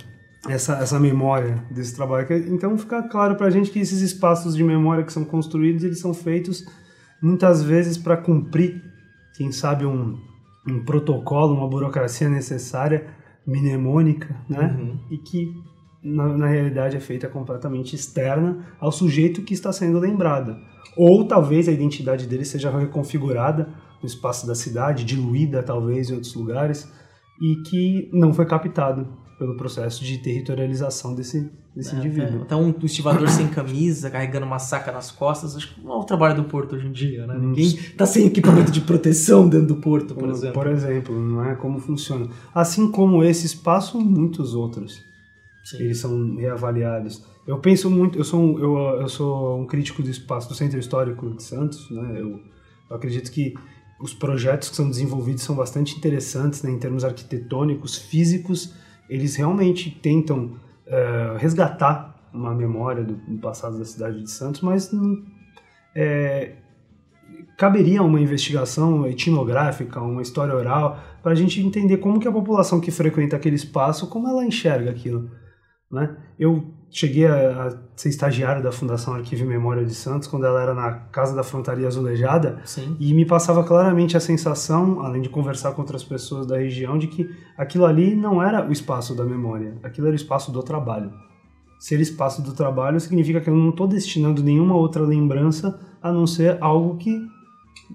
essa, 0.48 0.76
essa 0.76 0.98
memória 0.98 1.62
desse 1.70 1.94
trabalho? 1.94 2.26
Então 2.48 2.78
fica 2.78 3.04
claro 3.04 3.36
para 3.36 3.48
a 3.48 3.50
gente 3.50 3.70
que 3.70 3.80
esses 3.80 4.00
espaços 4.00 4.56
de 4.56 4.64
memória 4.64 5.04
que 5.04 5.12
são 5.12 5.26
construídos, 5.26 5.84
eles 5.84 6.00
são 6.00 6.14
feitos 6.14 6.64
muitas 7.22 7.62
vezes 7.62 7.98
para 7.98 8.16
cumprir, 8.16 8.82
quem 9.36 9.52
sabe, 9.52 9.86
um, 9.86 10.18
um 10.66 10.86
protocolo, 10.86 11.54
uma 11.54 11.68
burocracia 11.68 12.30
necessária, 12.30 13.08
mnemônica, 13.46 14.34
né? 14.48 14.74
Uhum. 14.80 15.00
E 15.12 15.18
que 15.18 15.54
na, 16.04 16.38
na, 16.38 16.48
realidade 16.48 16.96
é 16.96 17.00
feita 17.00 17.28
completamente 17.28 17.96
externa 17.96 18.66
ao 18.80 18.92
sujeito 18.92 19.42
que 19.42 19.54
está 19.54 19.72
sendo 19.72 20.00
lembrado. 20.00 20.58
Ou 20.96 21.26
talvez 21.26 21.68
a 21.68 21.72
identidade 21.72 22.28
dele 22.28 22.46
seja 22.46 22.76
reconfigurada 22.76 23.70
no 24.02 24.08
espaço 24.08 24.48
da 24.48 24.56
cidade, 24.56 25.04
diluída 25.04 25.62
talvez 25.62 26.10
em 26.10 26.14
outros 26.14 26.34
lugares, 26.34 26.90
e 27.42 27.56
que 27.64 28.10
não 28.14 28.34
foi 28.34 28.46
captado 28.46 29.08
pelo 29.40 29.56
processo 29.56 30.04
de 30.04 30.18
territorialização 30.18 31.16
desse, 31.16 31.50
desse 31.74 31.96
é, 31.96 31.98
indivíduo. 31.98 32.40
É. 32.40 32.42
Então, 32.42 32.62
um 32.62 32.86
estivador 32.86 33.30
sem 33.30 33.48
camisa, 33.48 34.10
carregando 34.10 34.46
uma 34.46 34.60
saca 34.60 34.92
nas 34.92 35.10
costas, 35.12 35.56
acho 35.56 35.74
que 35.74 35.82
não 35.82 35.94
é 35.94 35.96
o 35.96 36.04
trabalho 36.04 36.36
do 36.36 36.44
porto 36.44 36.76
hoje 36.76 36.88
em 36.88 36.92
dia, 36.92 37.26
né? 37.26 37.38
Ninguém 37.40 37.68
está 37.68 38.06
sem 38.06 38.26
equipamento 38.26 38.70
de 38.70 38.82
proteção 38.82 39.48
dentro 39.48 39.68
do 39.68 39.76
porto, 39.78 40.14
por 40.14 40.30
exemplo. 40.30 40.54
Por 40.54 40.68
exemplo, 40.68 41.18
não 41.18 41.46
é 41.46 41.56
como 41.56 41.80
funciona. 41.80 42.28
Assim 42.54 42.92
como 42.92 43.24
esse 43.24 43.46
espaço, 43.46 43.98
muitos 44.00 44.54
outros. 44.54 45.09
Sim. 45.70 45.84
Eles 45.84 46.00
são 46.00 46.36
reavaliados. 46.36 47.24
Eu 47.46 47.60
penso 47.60 47.92
muito, 47.92 48.18
eu 48.18 48.24
sou 48.24 48.42
um, 48.42 48.60
eu, 48.60 49.02
eu 49.02 49.10
sou 49.10 49.62
um 49.62 49.68
crítico 49.68 50.02
do 50.02 50.10
espaço 50.10 50.50
do 50.50 50.56
Centro 50.56 50.80
Histórico 50.80 51.30
de 51.30 51.44
Santos, 51.44 51.90
né? 51.92 52.16
Eu, 52.20 52.40
eu 52.90 52.96
acredito 52.96 53.32
que 53.32 53.54
os 54.02 54.14
projetos 54.14 54.70
que 54.70 54.76
são 54.76 54.90
desenvolvidos 54.90 55.44
são 55.44 55.56
bastante 55.56 55.96
interessantes 55.96 56.64
né, 56.64 56.72
em 56.72 56.80
termos 56.80 57.04
arquitetônicos, 57.04 57.98
físicos. 57.98 58.74
Eles 59.08 59.36
realmente 59.36 59.92
tentam 59.92 60.56
uh, 60.88 61.38
resgatar 61.38 62.16
uma 62.34 62.56
memória 62.56 63.04
do, 63.04 63.16
do, 63.16 63.38
passado 63.38 63.78
da 63.78 63.86
cidade 63.86 64.24
de 64.24 64.32
Santos, 64.32 64.62
mas 64.62 64.92
não, 64.92 65.24
é, 65.96 66.54
caberia 67.58 68.02
uma 68.02 68.22
investigação 68.22 69.06
etnográfica, 69.06 70.00
uma 70.02 70.22
história 70.22 70.56
oral, 70.56 71.00
para 71.22 71.34
a 71.34 71.36
gente 71.36 71.60
entender 71.60 71.98
como 71.98 72.20
que 72.20 72.28
a 72.28 72.32
população 72.32 72.80
que 72.80 72.92
frequenta 72.92 73.36
aquele 73.36 73.56
espaço, 73.56 74.08
como 74.08 74.28
ela 74.28 74.46
enxerga 74.46 74.90
aquilo. 74.90 75.30
Né? 75.92 76.16
Eu 76.38 76.66
cheguei 76.92 77.26
a, 77.26 77.68
a, 77.68 77.78
ser 77.96 78.10
estagiário 78.10 78.62
da 78.62 78.72
Fundação 78.72 79.16
Arquivo 79.16 79.44
e 79.44 79.48
Memória 79.48 79.84
de 79.84 79.94
Santos 79.94 80.28
quando 80.28 80.46
ela 80.46 80.62
era 80.62 80.74
na 80.74 80.92
Casa 80.92 81.36
da 81.36 81.44
Frontaria 81.44 81.88
Azulejada 81.88 82.62
Sim. 82.64 82.96
e 83.00 83.14
me 83.14 83.26
passava 83.26 83.64
claramente 83.64 84.16
a 84.16 84.20
sensação, 84.20 85.02
além 85.02 85.22
de 85.22 85.30
conversar 85.30 85.72
com 85.74 85.82
outras 85.82 86.04
pessoas 86.04 86.46
da 86.46 86.58
região, 86.58 86.98
de 86.98 87.08
que 87.08 87.30
aquilo 87.58 87.86
ali 87.86 88.16
não 88.16 88.42
era 88.42 88.68
o 88.68 88.72
espaço 88.72 89.16
da 89.16 89.26
memória, 89.26 89.78
aquilo 89.84 90.08
era 90.08 90.14
o 90.14 90.16
espaço 90.16 90.52
do 90.52 90.62
trabalho. 90.62 91.12
Ser 91.80 92.00
espaço 92.00 92.42
do 92.42 92.54
trabalho 92.54 93.00
significa 93.00 93.40
que 93.40 93.50
eu 93.50 93.56
não 93.56 93.70
estou 93.70 93.88
destinando 93.88 94.44
nenhuma 94.44 94.76
outra 94.76 95.02
lembrança 95.02 95.80
a 96.02 96.12
não 96.12 96.28
ser 96.28 96.58
algo 96.60 96.98
que 96.98 97.18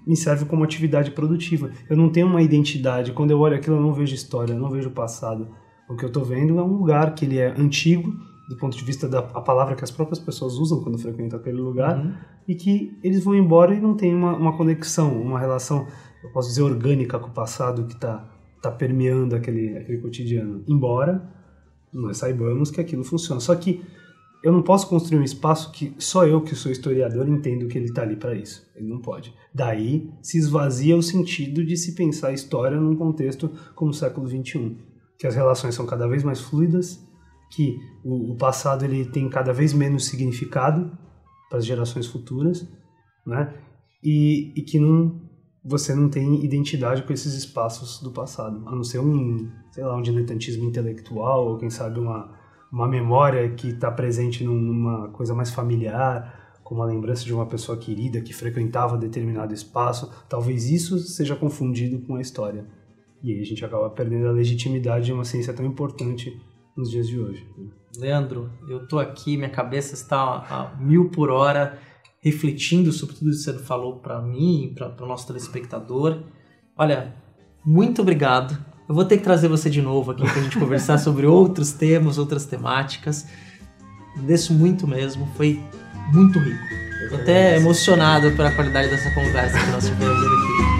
me 0.05 0.17
serve 0.17 0.45
como 0.45 0.63
atividade 0.63 1.11
produtiva. 1.11 1.69
Eu 1.89 1.95
não 1.95 2.09
tenho 2.09 2.27
uma 2.27 2.41
identidade. 2.41 3.13
Quando 3.13 3.31
eu 3.31 3.39
olho 3.39 3.55
aquilo, 3.55 3.77
eu 3.77 3.81
não 3.81 3.93
vejo 3.93 4.15
história, 4.15 4.53
eu 4.53 4.59
não 4.59 4.69
vejo 4.69 4.89
passado. 4.89 5.47
O 5.89 5.95
que 5.95 6.03
eu 6.03 6.07
estou 6.07 6.23
vendo 6.23 6.57
é 6.57 6.63
um 6.63 6.77
lugar 6.77 7.13
que 7.13 7.25
ele 7.25 7.37
é 7.37 7.53
antigo, 7.59 8.13
do 8.49 8.55
ponto 8.57 8.77
de 8.77 8.83
vista 8.83 9.07
da 9.07 9.21
palavra 9.21 9.75
que 9.75 9.83
as 9.83 9.91
próprias 9.91 10.19
pessoas 10.19 10.55
usam 10.55 10.81
quando 10.81 10.97
frequentam 10.97 11.39
aquele 11.39 11.57
lugar, 11.57 11.97
uhum. 11.97 12.13
e 12.47 12.55
que 12.55 12.97
eles 13.03 13.23
vão 13.23 13.35
embora 13.35 13.73
e 13.73 13.79
não 13.79 13.95
tem 13.95 14.13
uma, 14.13 14.35
uma 14.35 14.57
conexão, 14.57 15.19
uma 15.21 15.39
relação, 15.39 15.87
eu 16.23 16.29
posso 16.31 16.49
dizer, 16.49 16.61
orgânica 16.61 17.19
com 17.19 17.29
o 17.29 17.33
passado 17.33 17.85
que 17.85 17.93
está 17.93 18.27
tá 18.61 18.71
permeando 18.71 19.35
aquele, 19.35 19.77
aquele 19.77 19.99
cotidiano. 19.99 20.63
Embora 20.67 21.23
nós 21.93 22.17
saibamos 22.17 22.71
que 22.71 22.81
aquilo 22.81 23.03
funciona. 23.03 23.39
Só 23.39 23.55
que 23.55 23.83
eu 24.43 24.51
não 24.51 24.61
posso 24.61 24.87
construir 24.87 25.19
um 25.19 25.23
espaço 25.23 25.71
que 25.71 25.95
só 25.97 26.27
eu, 26.27 26.41
que 26.41 26.55
sou 26.55 26.71
historiador, 26.71 27.27
entendo 27.27 27.67
que 27.67 27.77
ele 27.77 27.87
está 27.87 28.01
ali 28.01 28.15
para 28.15 28.35
isso. 28.35 28.67
Ele 28.75 28.87
não 28.87 28.99
pode. 28.99 29.33
Daí 29.53 30.11
se 30.21 30.37
esvazia 30.37 30.95
o 30.95 31.01
sentido 31.01 31.65
de 31.65 31.77
se 31.77 31.95
pensar 31.95 32.27
a 32.27 32.33
história 32.33 32.79
num 32.79 32.95
contexto 32.95 33.49
como 33.73 33.91
o 33.91 33.93
século 33.93 34.27
XXI 34.27 34.75
que 35.17 35.27
as 35.27 35.35
relações 35.35 35.75
são 35.75 35.85
cada 35.85 36.07
vez 36.07 36.23
mais 36.23 36.41
fluidas, 36.41 36.99
que 37.51 37.77
o, 38.03 38.33
o 38.33 38.37
passado 38.37 38.83
ele 38.83 39.05
tem 39.05 39.29
cada 39.29 39.53
vez 39.53 39.73
menos 39.73 40.05
significado 40.05 40.91
para 41.49 41.59
as 41.59 41.65
gerações 41.65 42.07
futuras, 42.07 42.67
né? 43.25 43.53
E, 44.03 44.53
e 44.55 44.61
que 44.61 44.79
não, 44.79 45.21
você 45.63 45.95
não 45.95 46.09
tem 46.09 46.43
identidade 46.43 47.03
com 47.03 47.13
esses 47.13 47.33
espaços 47.33 48.01
do 48.01 48.11
passado, 48.11 48.63
a 48.67 48.75
não 48.75 48.83
ser 48.83 48.99
um, 48.99 49.49
sei 49.71 49.83
lá, 49.83 49.95
um 49.95 50.01
diletantismo 50.01 50.65
intelectual 50.65 51.47
ou 51.47 51.57
quem 51.57 51.69
sabe 51.69 51.99
uma 51.99 52.35
uma 52.75 52.89
memória 52.89 53.49
que 53.51 53.69
está 53.69 53.89
presente 53.89 54.43
numa 54.43 55.07
coisa 55.09 55.33
mais 55.33 55.49
familiar, 55.49 56.57
como 56.61 56.81
a 56.81 56.85
lembrança 56.85 57.23
de 57.23 57.33
uma 57.33 57.45
pessoa 57.45 57.77
querida 57.77 58.19
que 58.19 58.33
frequentava 58.33 58.97
determinado 58.97 59.53
espaço, 59.53 60.11
talvez 60.27 60.69
isso 60.69 60.99
seja 60.99 61.37
confundido 61.37 61.99
com 61.99 62.15
a 62.15 62.21
história. 62.21 62.65
E 63.25 63.33
aí 63.33 63.41
a 63.41 63.43
gente 63.43 63.65
acaba 63.65 63.89
perdendo 63.89 64.27
a 64.27 64.31
legitimidade 64.31 65.05
de 65.05 65.11
uma 65.11 65.25
ciência 65.25 65.51
tão 65.51 65.65
importante 65.65 66.39
nos 66.77 66.91
dias 66.91 67.07
de 67.07 67.19
hoje. 67.19 67.43
Leandro, 67.97 68.51
eu 68.69 68.87
tô 68.87 68.99
aqui, 68.99 69.35
minha 69.35 69.49
cabeça 69.49 69.95
está 69.95 70.19
a 70.21 70.75
mil 70.79 71.09
por 71.09 71.31
hora 71.31 71.79
refletindo 72.21 72.91
sobre 72.91 73.15
tudo 73.15 73.31
isso 73.31 73.51
que 73.51 73.57
você 73.57 73.63
falou 73.65 73.97
para 73.97 74.21
mim, 74.21 74.75
para 74.75 75.03
o 75.03 75.07
nosso 75.07 75.25
telespectador. 75.25 76.21
Olha, 76.77 77.15
muito 77.65 78.03
obrigado. 78.03 78.55
Eu 78.87 78.93
vou 78.93 79.05
ter 79.05 79.17
que 79.17 79.23
trazer 79.23 79.47
você 79.47 79.71
de 79.71 79.81
novo 79.81 80.11
aqui 80.11 80.21
para 80.21 80.39
a 80.39 80.43
gente 80.43 80.59
conversar 80.59 80.99
sobre 80.99 81.25
outros 81.25 81.71
temas, 81.71 82.19
outras 82.19 82.45
temáticas. 82.45 83.25
Agradeço 84.13 84.53
muito 84.53 84.87
mesmo, 84.87 85.25
foi 85.35 85.59
muito 86.13 86.37
rico. 86.37 86.63
Estou 87.05 87.19
até 87.19 87.57
emocionado 87.57 88.35
pela 88.35 88.51
qualidade 88.51 88.87
dessa 88.87 89.11
conversa 89.15 89.57
que 89.57 89.71
nós 89.71 89.87
tivemos 89.87 90.15
aqui. 90.15 90.74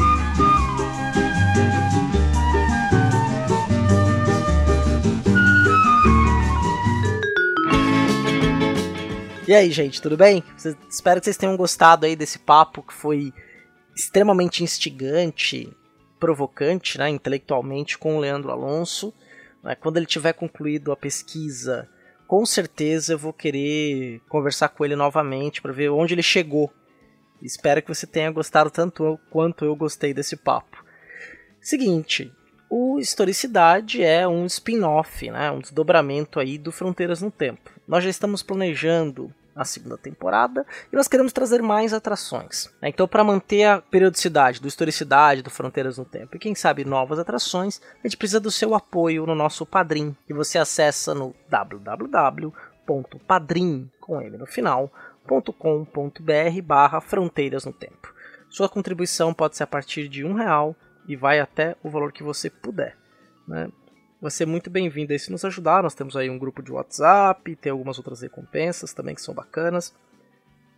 E 9.47 9.53
aí, 9.53 9.69
gente, 9.69 10.01
tudo 10.01 10.17
bem? 10.17 10.43
Espero 10.89 11.19
que 11.19 11.25
vocês 11.25 11.37
tenham 11.37 11.55
gostado 11.55 12.07
aí 12.07 12.15
desse 12.15 12.39
papo 12.39 12.81
que 12.81 12.91
foi 12.91 13.31
extremamente 13.95 14.63
instigante, 14.63 15.71
provocante, 16.19 16.97
né, 16.97 17.09
intelectualmente, 17.09 17.95
com 17.95 18.17
o 18.17 18.19
Leandro 18.19 18.49
Alonso. 18.49 19.13
Né? 19.61 19.75
Quando 19.75 19.97
ele 19.97 20.07
tiver 20.07 20.33
concluído 20.33 20.91
a 20.91 20.97
pesquisa, 20.97 21.87
com 22.25 22.43
certeza 22.43 23.13
eu 23.13 23.19
vou 23.19 23.31
querer 23.31 24.19
conversar 24.27 24.69
com 24.69 24.83
ele 24.83 24.95
novamente 24.95 25.61
para 25.61 25.71
ver 25.71 25.89
onde 25.89 26.15
ele 26.15 26.23
chegou. 26.23 26.73
Espero 27.39 27.83
que 27.83 27.93
você 27.93 28.07
tenha 28.07 28.31
gostado 28.31 28.71
tanto 28.71 29.19
quanto 29.29 29.63
eu 29.63 29.75
gostei 29.75 30.11
desse 30.11 30.35
papo. 30.35 30.83
Seguinte, 31.61 32.33
o 32.95 32.99
Historicidade 32.99 34.01
é 34.01 34.27
um 34.27 34.45
spin-off, 34.45 35.29
né, 35.29 35.51
um 35.51 35.59
desdobramento 35.59 36.39
aí 36.39 36.57
do 36.57 36.71
Fronteiras 36.71 37.21
no 37.21 37.29
Tempo. 37.29 37.69
Nós 37.87 38.03
já 38.03 38.09
estamos 38.09 38.41
planejando 38.41 39.31
a 39.55 39.63
segunda 39.63 39.97
temporada 39.97 40.65
e 40.91 40.95
nós 40.95 41.07
queremos 41.07 41.31
trazer 41.31 41.61
mais 41.61 41.93
atrações. 41.93 42.69
Né? 42.81 42.89
Então, 42.89 43.07
para 43.07 43.23
manter 43.23 43.63
a 43.63 43.81
periodicidade, 43.81 44.59
do 44.61 44.67
historicidade, 44.67 45.41
do 45.41 45.49
Fronteiras 45.49 45.97
no 45.97 46.03
Tempo 46.05 46.35
e 46.35 46.39
quem 46.39 46.55
sabe 46.55 46.83
novas 46.83 47.19
atrações, 47.19 47.81
a 48.03 48.07
gente 48.07 48.17
precisa 48.17 48.39
do 48.39 48.51
seu 48.51 48.73
apoio 48.73 49.25
no 49.25 49.35
nosso 49.35 49.65
Padrim, 49.65 50.15
que 50.25 50.33
você 50.33 50.57
acessa 50.57 51.13
no 51.13 51.35
www.padrim 51.49 52.51
com 53.99 54.21
no 54.21 54.47
Fronteiras 57.01 57.65
no 57.65 57.73
Tempo. 57.73 58.13
Sua 58.49 58.69
contribuição 58.69 59.33
pode 59.33 59.57
ser 59.57 59.63
a 59.63 59.67
partir 59.67 60.07
de 60.07 60.23
um 60.23 60.33
real 60.33 60.75
e 61.07 61.15
vai 61.15 61.39
até 61.39 61.75
o 61.83 61.89
valor 61.89 62.11
que 62.11 62.23
você 62.23 62.49
puder. 62.49 62.97
Né? 63.47 63.69
vai 64.25 64.31
ser 64.31 64.45
muito 64.47 64.71
bem-vindo 64.71 65.13
aí 65.13 65.19
se 65.19 65.31
nos 65.31 65.45
ajudar. 65.45 65.83
Nós 65.83 65.93
temos 65.93 66.17
aí 66.17 66.31
um 66.31 66.39
grupo 66.39 66.63
de 66.63 66.71
WhatsApp, 66.71 67.55
tem 67.57 67.71
algumas 67.71 67.99
outras 67.99 68.21
recompensas 68.21 68.91
também 68.91 69.13
que 69.13 69.21
são 69.21 69.35
bacanas. 69.35 69.93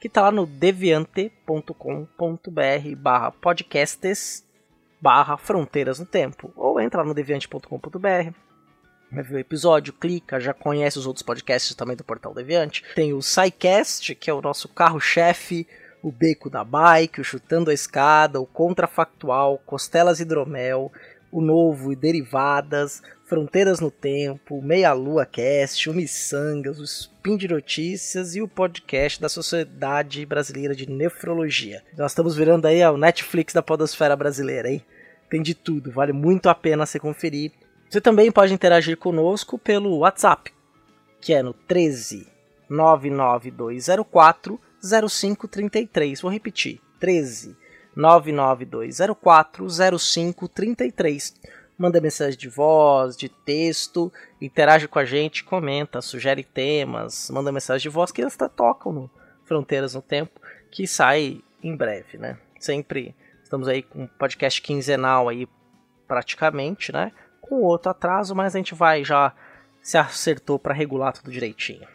que 0.00 0.08
está 0.08 0.22
lá 0.22 0.30
no 0.30 0.46
deviante.com.br 0.46 1.74
barra 2.96 3.32
podcasts 3.32 4.44
barra 5.00 5.36
fronteiras 5.36 5.98
no 5.98 6.06
tempo. 6.06 6.52
Ou 6.56 6.80
entra 6.80 7.02
lá 7.02 7.08
no 7.08 7.14
deviante.com.br, 7.14 7.98
vai 7.98 9.22
ver 9.22 9.34
o 9.34 9.38
episódio, 9.38 9.92
clica, 9.92 10.40
já 10.40 10.54
conhece 10.54 10.98
os 10.98 11.06
outros 11.06 11.22
podcasts 11.22 11.74
também 11.74 11.96
do 11.96 12.04
Portal 12.04 12.34
Deviante. 12.34 12.84
Tem 12.94 13.12
o 13.12 13.22
SciCast, 13.22 14.14
que 14.14 14.30
é 14.30 14.34
o 14.34 14.42
nosso 14.42 14.68
carro-chefe, 14.68 15.66
o 16.02 16.12
Beco 16.12 16.48
da 16.48 16.64
Bike, 16.64 17.20
o 17.20 17.24
Chutando 17.24 17.70
a 17.70 17.74
Escada, 17.74 18.40
o 18.40 18.46
Contrafactual, 18.46 19.58
Costelas 19.66 20.20
Hidromel, 20.20 20.92
o 21.30 21.40
Novo 21.40 21.92
e 21.92 21.96
Derivadas, 21.96 23.02
Fronteiras 23.24 23.80
no 23.80 23.90
Tempo, 23.90 24.62
Meia 24.62 24.92
Lua 24.92 25.26
Cast, 25.26 25.90
o 25.90 25.94
Missangas, 25.94 26.78
o 26.78 26.84
Spin 26.84 27.36
de 27.36 27.48
Notícias 27.48 28.36
e 28.36 28.40
o 28.40 28.46
podcast 28.46 29.20
da 29.20 29.28
Sociedade 29.28 30.24
Brasileira 30.24 30.74
de 30.74 30.88
Nefrologia. 30.88 31.82
Nós 31.98 32.12
estamos 32.12 32.36
virando 32.36 32.66
aí 32.66 32.84
o 32.86 32.96
Netflix 32.96 33.52
da 33.52 33.62
podosfera 33.62 34.14
brasileira, 34.14 34.70
hein? 34.70 34.84
Tem 35.28 35.42
de 35.42 35.54
tudo, 35.54 35.90
vale 35.90 36.12
muito 36.12 36.48
a 36.48 36.54
pena 36.54 36.86
você 36.86 37.00
conferir. 37.00 37.50
Você 37.90 38.00
também 38.00 38.30
pode 38.30 38.54
interagir 38.54 38.96
conosco 38.96 39.58
pelo 39.58 39.98
WhatsApp, 39.98 40.52
que 41.20 41.34
é 41.34 41.42
no 41.42 41.52
13 41.52 42.28
99204 42.68 44.60
0533. 44.80 46.20
Vou 46.20 46.30
repetir: 46.30 46.80
13 47.00 47.56
99204 47.96 49.66
0533 49.98 51.34
manda 51.78 52.00
mensagem 52.00 52.38
de 52.38 52.48
voz, 52.48 53.16
de 53.16 53.28
texto, 53.28 54.12
interage 54.40 54.88
com 54.88 54.98
a 54.98 55.04
gente, 55.04 55.44
comenta, 55.44 56.00
sugere 56.00 56.42
temas, 56.42 57.30
manda 57.30 57.52
mensagem 57.52 57.82
de 57.82 57.88
voz 57.88 58.10
que 58.10 58.22
eles 58.22 58.36
tocam 58.54 58.92
no 58.92 59.10
Fronteiras 59.44 59.94
no 59.94 60.02
Tempo, 60.02 60.40
que 60.70 60.86
sai 60.86 61.42
em 61.62 61.76
breve, 61.76 62.18
né? 62.18 62.38
Sempre 62.58 63.14
estamos 63.42 63.68
aí 63.68 63.82
com 63.82 64.04
um 64.04 64.06
podcast 64.06 64.60
quinzenal 64.60 65.28
aí 65.28 65.46
praticamente, 66.08 66.92
né? 66.92 67.12
Com 67.40 67.62
outro 67.62 67.90
atraso, 67.90 68.34
mas 68.34 68.54
a 68.54 68.58
gente 68.58 68.74
vai 68.74 69.04
já 69.04 69.32
se 69.82 69.96
acertou 69.98 70.58
para 70.58 70.74
regular 70.74 71.12
tudo 71.12 71.30
direitinho. 71.30 71.86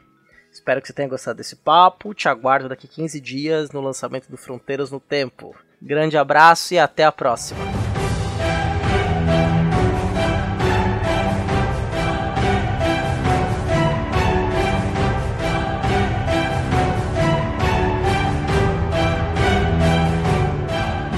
Espero 0.52 0.82
que 0.82 0.88
você 0.88 0.94
tenha 0.94 1.08
gostado 1.08 1.38
desse 1.38 1.56
papo. 1.56 2.14
Te 2.14 2.28
aguardo 2.28 2.70
daqui 2.70 2.88
15 2.88 3.20
dias 3.20 3.72
no 3.72 3.82
lançamento 3.82 4.30
do 4.30 4.38
Fronteiras 4.38 4.92
no 4.92 5.00
Tempo. 5.00 5.56
Grande 5.82 6.16
abraço 6.16 6.76
e 6.76 6.78
até 6.78 7.04
a 7.04 7.12
próxima. 7.12 7.60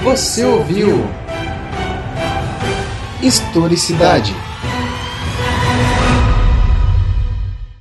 Você 0.02 0.44
ouviu 0.44 0.88
Historicidade. 3.22 4.32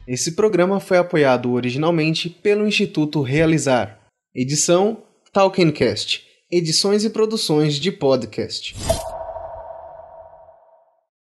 Esse 0.08 0.36
programa 0.36 0.80
foi 0.80 0.98
apoiado 0.98 1.52
originalmente 1.52 2.30
pelo 2.30 2.67
Instituto 2.67 3.22
Realizar. 3.22 4.00
Edição 4.36 5.04
Talkencast. 5.32 6.33
Edições 6.56 7.04
e 7.04 7.10
produções 7.10 7.80
de 7.80 7.92
podcast. 7.92 8.76